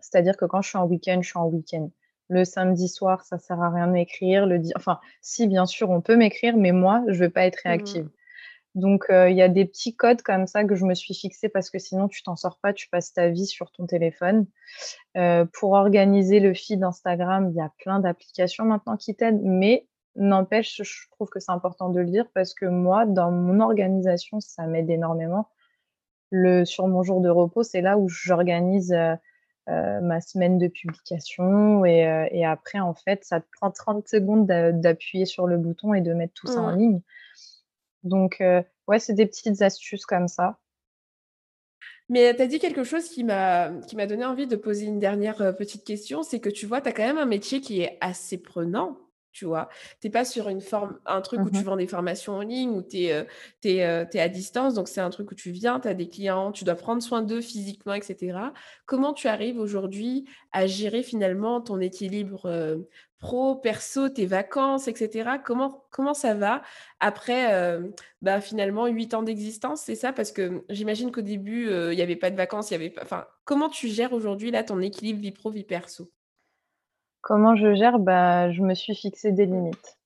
[0.00, 1.90] C'est-à-dire que quand je suis en week-end, je suis en week-end.
[2.28, 4.46] Le samedi soir, ça sert à rien de m'écrire.
[4.46, 7.60] Le di enfin, si, bien sûr, on peut m'écrire, mais moi, je vais pas être
[7.64, 8.06] réactive.
[8.06, 8.19] Mm.
[8.74, 11.48] Donc, heu, il y a des petits codes comme ça que je me suis fixés
[11.48, 14.46] parce que sinon tu t'en sors pas, tu passes ta vie sur ton téléphone.
[15.16, 19.88] Heu, pour organiser le feed Instagram, il y a plein d'applications maintenant qui t'aident, mais
[20.16, 24.40] n'empêche, je trouve que c'est important de le dire parce que moi, dans mon organisation,
[24.40, 25.48] ça m'aide énormément.
[26.30, 29.16] Le sur mon jour de repos, c'est là où j'organise, heu,
[30.02, 35.26] ma semaine de publication et après, en fait, ça te prend 30 secondes d'a d'appuyer
[35.26, 37.00] sur le bouton et de mettre tout ça en ligne.
[38.02, 38.42] Donc
[38.86, 40.58] ouais, c'est des petites astuces comme ça.
[42.08, 44.98] Mais tu as dit quelque chose qui m'a qui m'a donné envie de poser une
[44.98, 46.22] dernière, petite question.
[46.22, 48.98] C'est que tu vois, tu as quand même un métier qui est assez prenant,
[49.32, 49.68] tu vois?
[50.00, 52.40] Tu es pas sur une forme un truc où Mmh tu vends des formations en
[52.42, 55.94] ligne, où tu es, à distance, donc c'est un truc où tu viens, tu as
[55.94, 58.52] des clients, tu dois prendre soin d'eux physiquement et cetera.
[58.86, 62.78] Comment tu arrives aujourd'hui à gérer finalement ton équilibre,
[63.18, 65.38] pro, perso, tes vacances et cetera?
[65.38, 66.62] Comment comment ça va
[67.00, 67.78] après,
[68.22, 70.12] bah, finalement 8 ans d'existence, c'est ça?
[70.12, 73.02] Parce que j'imagine qu'au début, il y avait pas de vacances, il y avait pas
[73.02, 76.10] enfin, comment tu gères aujourd'hui là ton équilibre vie pro, vie perso?
[77.22, 77.98] Comment je gère?
[77.98, 79.98] Bah, je me suis fixé des limites.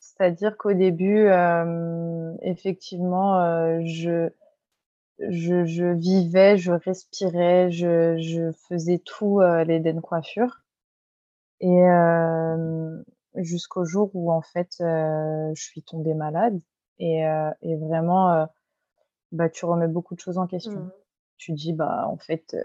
[0.00, 4.30] C'est-à-dire qu'au début, hem, effectivement, heu, je
[5.20, 10.62] je je vivais, je respirais, je je faisais tout, heu, l'Eden Coiffure
[11.60, 13.04] et hem,
[13.36, 16.60] jusqu'au jour où en fait, heu, je suis tombée malade
[16.98, 18.46] et heu et vraiment, heu,
[19.32, 20.82] bah, tu remets beaucoup de choses en question.
[20.82, 20.90] Mmh.
[21.38, 22.64] Tu dis: «Bah, en fait, heu,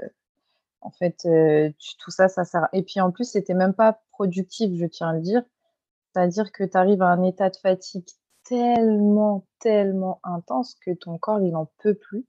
[0.86, 1.18] en fait,
[1.80, 4.86] tu tout ça, ça sert à» et puis en plus, c'était même pas productif, je
[4.88, 5.44] tiens à le dire.
[6.14, 8.08] C'est-à-dire que tu arrives à un état de fatigue
[8.46, 12.26] tellement, tellement intense que ton corps, il en peut plus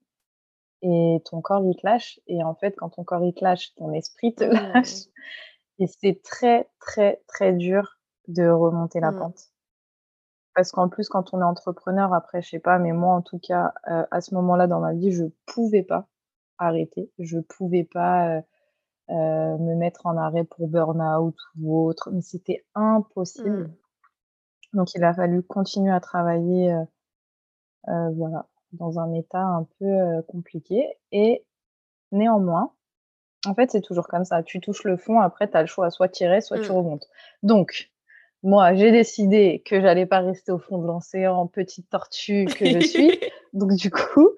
[0.82, 3.74] et ton corps, il te lâche et en fait, quand ton corps, il te lâche,
[3.76, 4.72] ton esprit te Mmh.
[4.74, 5.06] lâche
[5.80, 7.98] et c'est très, très, très dur
[8.28, 9.18] de remonter la Mmh.
[9.18, 9.40] pente.
[10.54, 13.38] Parce qu'en plus, quand on est entrepreneur, après, je sais pas, mais moi, en tout
[13.38, 16.08] cas, à ce moment-là dans ma vie, je pouvais pas
[16.58, 17.10] arrêter.
[17.18, 18.42] Je pouvais pas, heu
[19.10, 22.64] heu, me mettre en arrêt pour burn-out ou autre, mais c'était
[23.34, 23.66] Mmh.
[23.68, 23.70] impossible.
[24.74, 26.72] Donc il a fallu continuer à travailler,
[27.88, 31.44] heu, voilà, dans un état un peu, compliqué et
[32.12, 32.72] néanmoins,
[33.46, 34.42] en fait, c'est toujours comme ça.
[34.44, 36.72] Tu touches le fond, après tu as le choix, soit restes, soit tu Mmh.
[36.72, 37.08] remontes.
[37.44, 37.92] Donc
[38.44, 42.80] moi, j'ai décidé que j'allais pas rester au fond de l'océan, petite tortue que je
[42.80, 43.18] suis.
[43.54, 44.30] Donc du coup,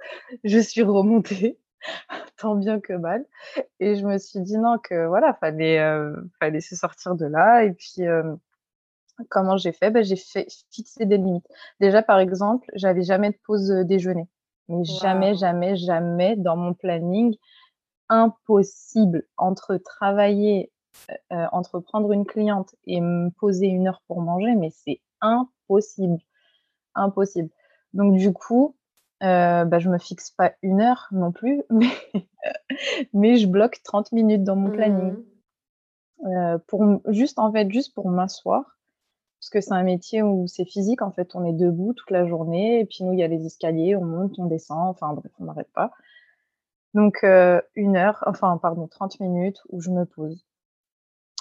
[0.45, 1.59] je suis remontée,
[2.39, 3.24] tant bien que mal
[3.81, 7.64] et je me suis dit: «Non, que voilà, fallait, heu, fallait se sortir de là»
[7.64, 8.39] et puis, hem
[9.31, 9.91] Comment j'ai fait?
[9.91, 11.49] Bah, j'ai fait fixer des limites.
[11.81, 14.29] Déjà, par exemple, j'avais jamais de pause, heu, déjeuner.
[14.68, 17.35] Mais jamais, jamais, jamais dans mon planning,
[18.09, 19.24] impossible.
[19.37, 20.70] Entre travailler,
[21.31, 26.18] entre prendre une cliente et me poser une heure pour manger, mais c'est impossible,
[26.95, 27.51] impossible.
[27.95, 28.76] Donc du coup,
[29.23, 31.89] heu, bah, je me fixe pas une heure non plus, mais
[33.12, 35.16] mais je bloque 30 minutes dans mon planning,
[36.23, 36.29] Mmh.
[36.29, 38.79] heu, pour juste, en fait, juste pour m'asseoir
[39.41, 42.27] Parce que c'est un métier où c'est physique, en fait, on est debout toute la
[42.27, 45.33] journée et puis nous, il y a les escaliers, on monte, on descend, enfin bref,
[45.41, 45.93] on n'arrête pas.
[46.95, 47.25] Donc,
[47.75, 50.45] une heure, enfin, pardon, 30 minutes où je me pose.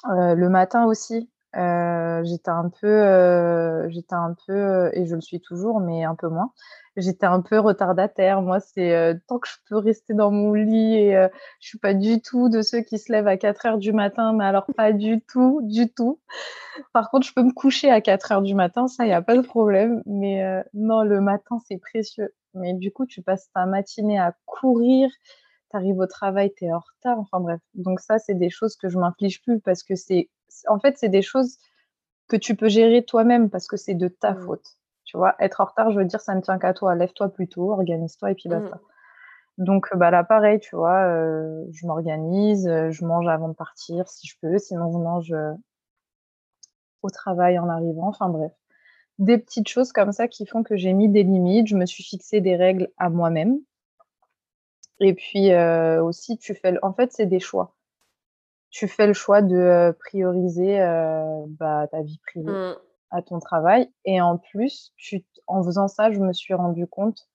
[0.06, 6.04] le matin aussi, j'étais un peu, j'étais un peu, et je le suis toujours, mais
[6.04, 6.52] un peu moins.
[6.96, 8.42] J'étais un peu retardataire.
[8.42, 11.28] Moi, c'est tant que je peux rester dans mon lit et
[11.60, 14.34] je suis pas du tout de ceux qui se lèvent à 4 heures du matin,
[14.34, 16.20] mais alors pas du tout, du tout.
[16.94, 19.22] Par contre, je peux me coucher à 4 heures du matin, ça, il n'y a
[19.22, 20.02] pas de problème.
[20.08, 20.44] Mais
[20.74, 22.34] non, le matin, c'est précieux.
[22.56, 25.10] Mais du coup, tu passes ta matinée à courir,
[25.70, 27.60] tu arrives au travail, tu es en retard, enfin bref.
[27.74, 30.30] Donc ça, c'est des choses que je m'inflige plus parce que c'est
[30.68, 31.58] en fait, c'est des choses
[32.28, 34.42] que tu peux gérer toi-même parce que c'est de ta mmh.
[34.46, 34.66] faute.
[35.06, 36.96] Tu vois, être en retard, je veux dire, ça ne tient qu'à toi.
[36.96, 38.76] Lève-toi plus tôt, organise-toi et puis basta.
[38.76, 39.64] Mmh.
[39.64, 44.08] Donc, bah là, pareil, tu vois, euh, je m'organise, euh, je mange avant de partir
[44.08, 45.54] si je peux, sinon je mange euh,
[47.02, 48.08] au travail en arrivant.
[48.08, 48.52] Enfin bref,
[49.18, 52.04] des petites choses comme ça qui font que j'ai mis des limites, je me suis
[52.04, 53.60] fixé des règles à moi-même.
[55.00, 55.54] Et puis
[56.02, 57.78] aussi, tu fais, en fait, c'est des choix
[58.70, 60.78] tu fais le choix de prioriser
[61.48, 62.76] bah, ta vie privée mmh.
[63.12, 63.92] à ton travail.
[64.06, 67.28] Et en plus, tu, en faisant ça, je me suis rendu compte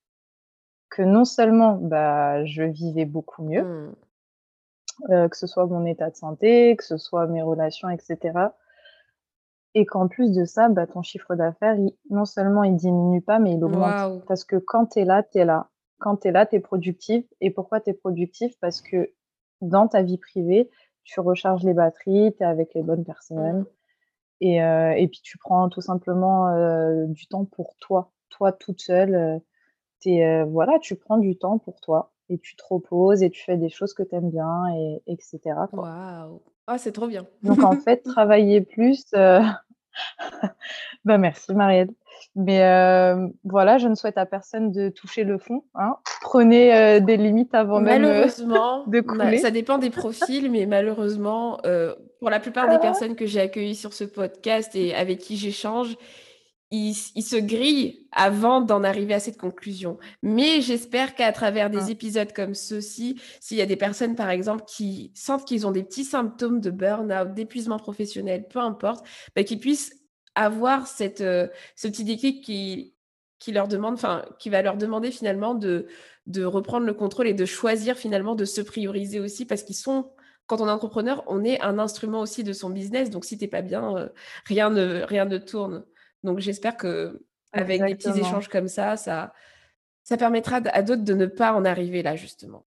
[0.91, 3.63] que non seulement bah, je vivais beaucoup mieux,
[5.09, 5.29] mmh.
[5.29, 8.49] que ce soit mon état de santé, que ce soit mes relations, etc.
[9.75, 11.77] Et qu'en plus de ça, bah, ton chiffre d'affaires,
[12.11, 14.25] non seulement il diminue pas, mais il augmente.
[14.27, 15.71] Parce que quand tu es là, tu es là.
[16.03, 17.25] Quand tu es là, tu es productif.
[17.41, 19.13] Et pourquoi tu es productif Parce que
[19.61, 20.69] dans ta vie privée,
[21.05, 23.61] tu recharges les batteries, tu es avec les bonnes personnes.
[23.61, 23.67] Mmh.
[24.45, 29.41] Et, et, puis tu prends tout simplement du temps pour toi, toi toute seule.
[30.05, 33.57] Es, voilà, tu prends du temps pour toi et tu te reposes et tu fais
[33.57, 35.41] des choses que tu aimes bien, et, etc.
[35.73, 36.41] Waouh!
[36.67, 37.27] Ah, c'est trop bien.
[37.43, 39.05] Donc en fait, travailler plus.
[41.05, 41.91] bah merci Marielle.
[42.35, 45.65] Mais euh, voilà, je ne souhaite à personne de toucher le fond.
[45.75, 45.97] Hein.
[46.23, 48.27] Prenez euh, des limites avant même euh,
[48.87, 49.39] de couler.
[49.39, 51.61] Ça dépend des profils, mais malheureusement,
[52.21, 55.97] pour la plupart des personnes que j'ai accueillies sur ce podcast et avec qui j'échange,
[56.73, 59.99] ils, se grillent avant d'en arriver à cette conclusion.
[60.23, 61.91] Mais j'espère qu'à travers des ah.
[61.91, 65.85] épisodes comme ceux-ci, s'il y a des personnes, par exemple, qui sentent qu'ils ont des
[65.85, 69.07] petits symptômes de burn-out, d'épuisement professionnel, peu importe,
[69.37, 69.95] bah, qu'ils puissent
[70.35, 71.47] avoir cette, euh,
[71.77, 72.95] ce petit déclic qui,
[73.39, 75.87] qui leur demande, enfin, qui va leur demander finalement de,
[76.27, 80.11] de reprendre le contrôle et de choisir finalement de se prioriser aussi parce qu'ils sont,
[80.47, 83.11] quand on est entrepreneur, on est un instrument aussi de son business.
[83.11, 84.09] Donc, si t'es pas bien, euh,
[84.47, 85.85] rien, ne, rien ne tourne.
[86.23, 89.33] Donc, j'espère que avec des petits échanges comme ça, ça,
[90.03, 92.65] ça permettra à d'autres de ne pas en arriver là, justement.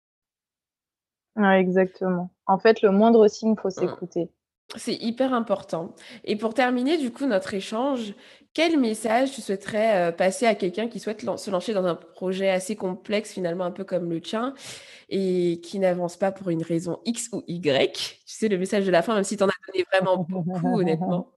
[1.37, 2.31] exactement.
[2.47, 3.71] En fait, le moindre signe, il faut mmh.
[3.71, 4.31] s'écouter.
[4.77, 5.95] C'est hyper important.
[6.25, 8.15] Et pour terminer, du coup, notre échange,
[8.55, 12.49] quel message tu souhaiterais euh, passer à quelqu'un qui souhaite se lancer dans un projet
[12.51, 14.55] assez complexe, finalement, un peu comme le tien,
[15.11, 17.93] et qui n'avance pas pour une raison X ou Y?
[17.93, 20.45] Tu sais, le message de la fin, même si tu en as donné vraiment beaucoup,
[20.81, 21.31] honnêtement.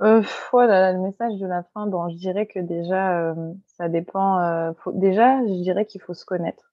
[0.00, 0.22] Euh,
[0.52, 4.38] voilà, le message de la fin, bon, je dirais que déjà, euh, ça dépend.
[4.40, 6.72] Euh, déjà, je dirais qu'il faut se connaître.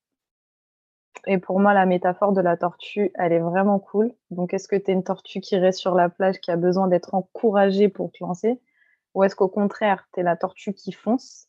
[1.27, 4.13] Et pour moi, la métaphore de la tortue, elle est vraiment cool.
[4.29, 6.87] Donc, est-ce que tu es une tortue qui reste sur la plage, qui a besoin
[6.87, 8.61] d'être encouragée pour te lancer?
[9.15, 11.47] Ou est-ce qu'au contraire, tu es la tortue qui fonce?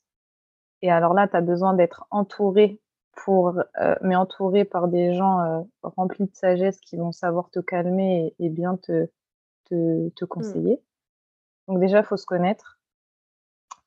[0.83, 2.81] Et alors là, tu as besoin d'être entourée
[3.13, 7.61] pour, euh, mais entourée par des gens euh, remplis de sagesse qui vont savoir te
[7.61, 9.11] calmer et, bien te,
[9.65, 10.77] te, te mmh.
[11.69, 12.79] Donc déjà, il faut se connaître.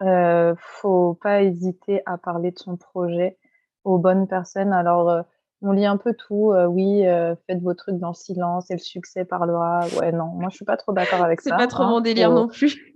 [0.01, 3.37] Euh, faut pas hésiter à parler de son projet
[3.83, 4.73] aux bonnes personnes.
[4.73, 5.21] Alors, euh,
[5.61, 6.51] on lit un peu tout.
[6.51, 9.81] Euh, oui, euh, faites vos trucs dans le silence et le succès parlera.
[9.99, 11.51] Ouais, non, moi je suis pas trop d'accord avec ça.
[11.51, 12.95] C'est pas trop mon hein, délire non plus.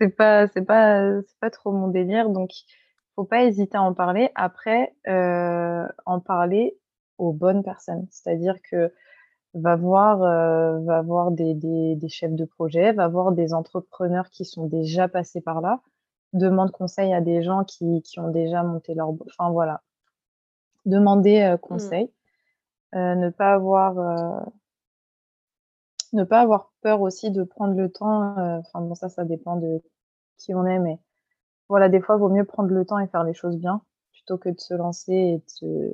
[0.00, 2.30] C'est pas, c'est pas, c'est pas trop mon délire.
[2.30, 2.50] Donc,
[3.14, 4.30] faut pas hésiter à en parler.
[4.34, 6.78] Après, en parler
[7.18, 8.06] aux bonnes personnes.
[8.10, 8.92] C'est-à-dire que
[9.56, 14.44] va voir, va voir des, des, des, chefs de projet, va voir des entrepreneurs qui
[14.44, 15.80] sont déjà passés par là.
[16.32, 19.10] Demande conseil à des gens qui, qui ont déjà monté leur.
[19.26, 19.82] Enfin voilà,
[20.86, 21.58] demander euh, mmh.
[21.58, 22.10] conseil,
[22.94, 24.40] euh, ne pas avoir euh,
[26.12, 28.34] ne pas avoir peur aussi de prendre le temps.
[28.60, 29.82] Enfin bon, ça, ça dépend de
[30.38, 30.98] qui on est, mais
[31.68, 33.82] voilà, des fois, il vaut mieux prendre le temps et faire les choses bien
[34.12, 35.92] plutôt que de se lancer et de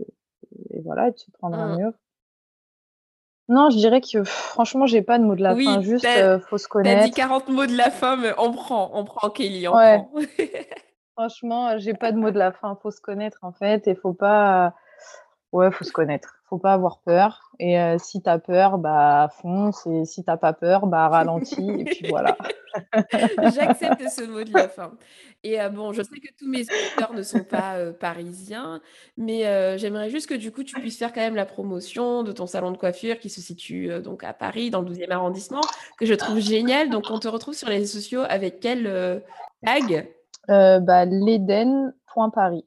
[0.71, 1.79] et voilà, et de se prendre un mmh.
[1.79, 1.93] mur.
[3.53, 6.07] Non, je dirais que franchement, j'ai pas de mots de la fin, juste
[6.49, 7.01] faut se connaître.
[7.01, 10.11] T'as dit 40 mots de la fin, mais on prend, on prend Kelly, on prend.
[11.17, 14.15] franchement, j'ai pas de mots de la fin, faut se connaître en fait, et faut
[14.15, 14.75] pas
[15.53, 16.42] Ouais, faut se connaître.
[16.53, 17.51] Faut pas avoir peur.
[17.59, 19.87] Et euh, si tu as peur, bah fonce.
[19.87, 21.71] Et si t'as pas peur, bah ralentis.
[21.79, 22.37] et puis voilà.
[23.55, 24.93] J'accepte ce mot de la fin.
[25.45, 28.83] Et euh, bon, je sais que tous mes auditeurs ne sont pas euh, parisiens,
[29.17, 32.47] mais j'aimerais juste que du coup, tu puisses faire quand même la promotion de ton
[32.47, 35.63] salon de coiffure qui se situe donc à Paris, dans le 12e arrondissement,
[35.97, 36.91] que je trouve génial.
[36.91, 39.23] Donc, on te retrouve sur les réseaux sociaux avec quel
[39.65, 40.07] tag?
[40.49, 42.67] Bah, L'Eden.paris.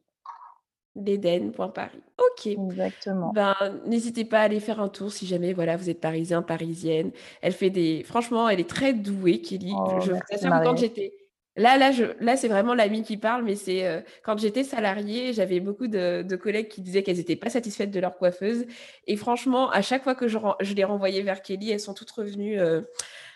[0.95, 2.03] L'Eden.paris.
[2.17, 2.47] Ok.
[2.47, 3.31] Exactement.
[3.33, 7.11] Ben, n'hésitez pas à aller faire un tour si jamais voilà, vous êtes parisien, parisienne.
[7.41, 8.03] Elle fait des.
[8.03, 9.73] Franchement, elle est très douée, Kelly.
[9.75, 10.19] Oh, je vous
[10.63, 11.13] quand j'étais.
[11.57, 12.03] Là, là, je...
[12.19, 16.35] là c'est vraiment l'ami qui parle, mais c'est euh, quand j'étais salariée, j'avais beaucoup de,
[16.35, 18.65] collègues qui disaient qu'elles n'étaient pas satisfaites de leur coiffeuse.
[19.07, 22.11] Et franchement, à chaque fois que je, je les renvoyais vers Kelly, elles sont toutes
[22.11, 22.59] revenues.
[22.59, 22.81] Euh,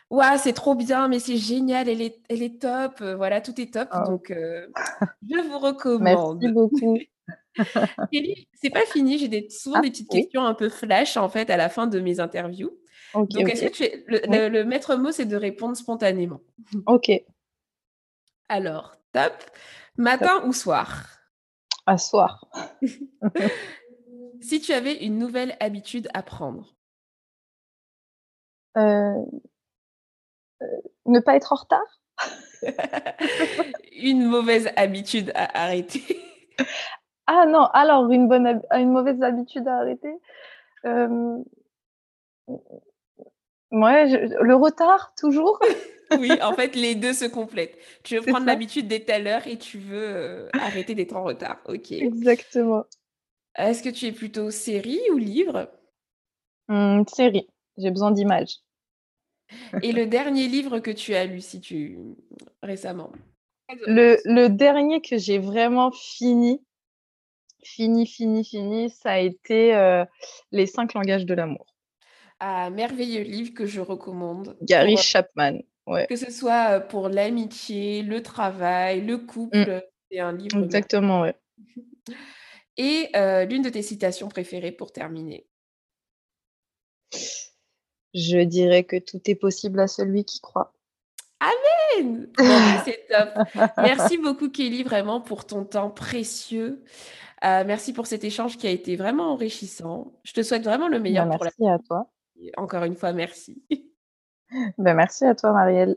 [0.10, 2.99] ouais, c'est trop bien, mais c'est génial, elle est, elle est top.
[3.01, 3.88] Euh, voilà, tout est top.
[3.93, 4.10] Oh.
[4.10, 4.34] Donc,
[5.30, 6.39] je vous recommande.
[6.41, 6.97] Merci beaucoup.
[8.12, 9.18] Kelly, c'est pas fini.
[9.18, 11.88] J'ai des, souvent ah, des petites questions un peu flash en fait à la fin
[11.88, 12.72] de mes interviews.
[13.14, 14.04] Donc, est-ce que tu es,
[14.50, 16.42] le, maître mot, c'est de répondre spontanément?
[16.86, 17.12] Ok.
[18.50, 19.34] Alors, top.
[19.98, 21.08] Matin ou soir?
[21.86, 22.50] À soir.
[24.42, 26.76] si tu avais une nouvelle habitude à prendre?
[28.78, 29.24] Euh,
[30.62, 30.66] euh,
[31.06, 32.02] Ne pas être en retard?
[33.92, 36.20] Une mauvaise habitude à arrêter
[37.32, 40.12] ah non, alors une, bonne une mauvaise habitude à arrêter.
[40.86, 41.38] Euh...
[43.72, 45.60] le retard, toujours?
[46.20, 47.78] oui, en fait, les deux se complètent.
[48.04, 51.60] Tu veux prendre l'habitude d'être à l'heure et tu veux euh, arrêter d'être en retard.
[51.68, 51.92] Ok.
[51.92, 52.86] Exactement.
[53.56, 55.70] Est-ce que tu es plutôt série ou livre?
[56.68, 57.48] Mmh, Série.
[57.78, 58.56] J'ai besoin d'images.
[59.84, 62.00] et le dernier livre que tu as lu, si tu
[62.64, 63.12] récemment?
[63.86, 66.60] Le, le dernier que j'ai vraiment fini,
[67.64, 70.05] fini, fini, fini, ça a été euh,
[70.51, 71.66] Les cinq langages de l'amour.
[72.39, 74.57] Un merveilleux livre que je recommande.
[74.62, 75.60] Gary euh, Chapman.
[75.88, 76.07] Ouais.
[76.07, 79.82] Que ce soit euh, pour l'amitié, le travail, le couple, mmh.
[80.12, 80.64] c'est un livre.
[80.64, 81.36] Exactement, ouais.
[82.78, 83.10] Et
[83.49, 85.45] l'une de tes citations préférées pour terminer?
[88.14, 90.74] Je dirais que tout est possible à celui qui croit.
[91.39, 92.30] Amen
[92.86, 93.30] C'est top.
[93.78, 96.84] Merci beaucoup Kelly vraiment pour ton temps précieux.
[97.46, 100.12] Euh, merci pour cet échange qui a été vraiment enrichissant.
[100.24, 102.10] Je te souhaite vraiment le meilleur bah, pour la Merci à toi.
[102.58, 103.62] encore une fois, merci.
[104.80, 105.96] Ben, merci à toi, Marielle.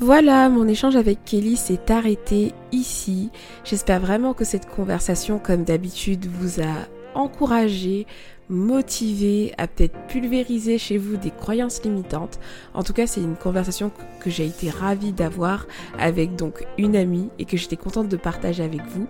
[0.00, 3.30] Voilà, mon échange avec Kelly s'est arrêté ici.
[3.62, 8.06] J'espère vraiment que cette conversation, comme d'habitude, vous a encouragé,
[8.50, 12.38] motiver, à peut-être pulvériser chez vous des croyances limitantes.
[12.74, 13.90] En tout cas, c'est une conversation
[14.20, 15.66] que j'ai été ravie d'avoir
[15.98, 19.06] avec donc une amie et que j'étais contente de partager avec vous.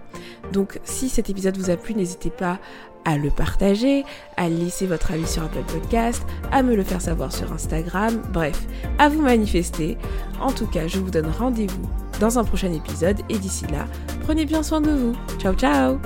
[0.52, 2.58] Donc, si cet épisode vous a plu, n'hésitez pas
[3.04, 4.04] à le partager,
[4.36, 6.22] à laisser votre avis sur Apple Podcast,
[6.52, 8.60] à me le faire savoir sur Instagram, bref,
[8.98, 9.96] à vous manifester.
[10.40, 11.88] En tout cas, je vous donne rendez-vous
[12.20, 13.86] dans un prochain épisode et d'ici là,
[14.22, 15.14] prenez bien soin de vous.
[15.38, 15.98] Ciao ciao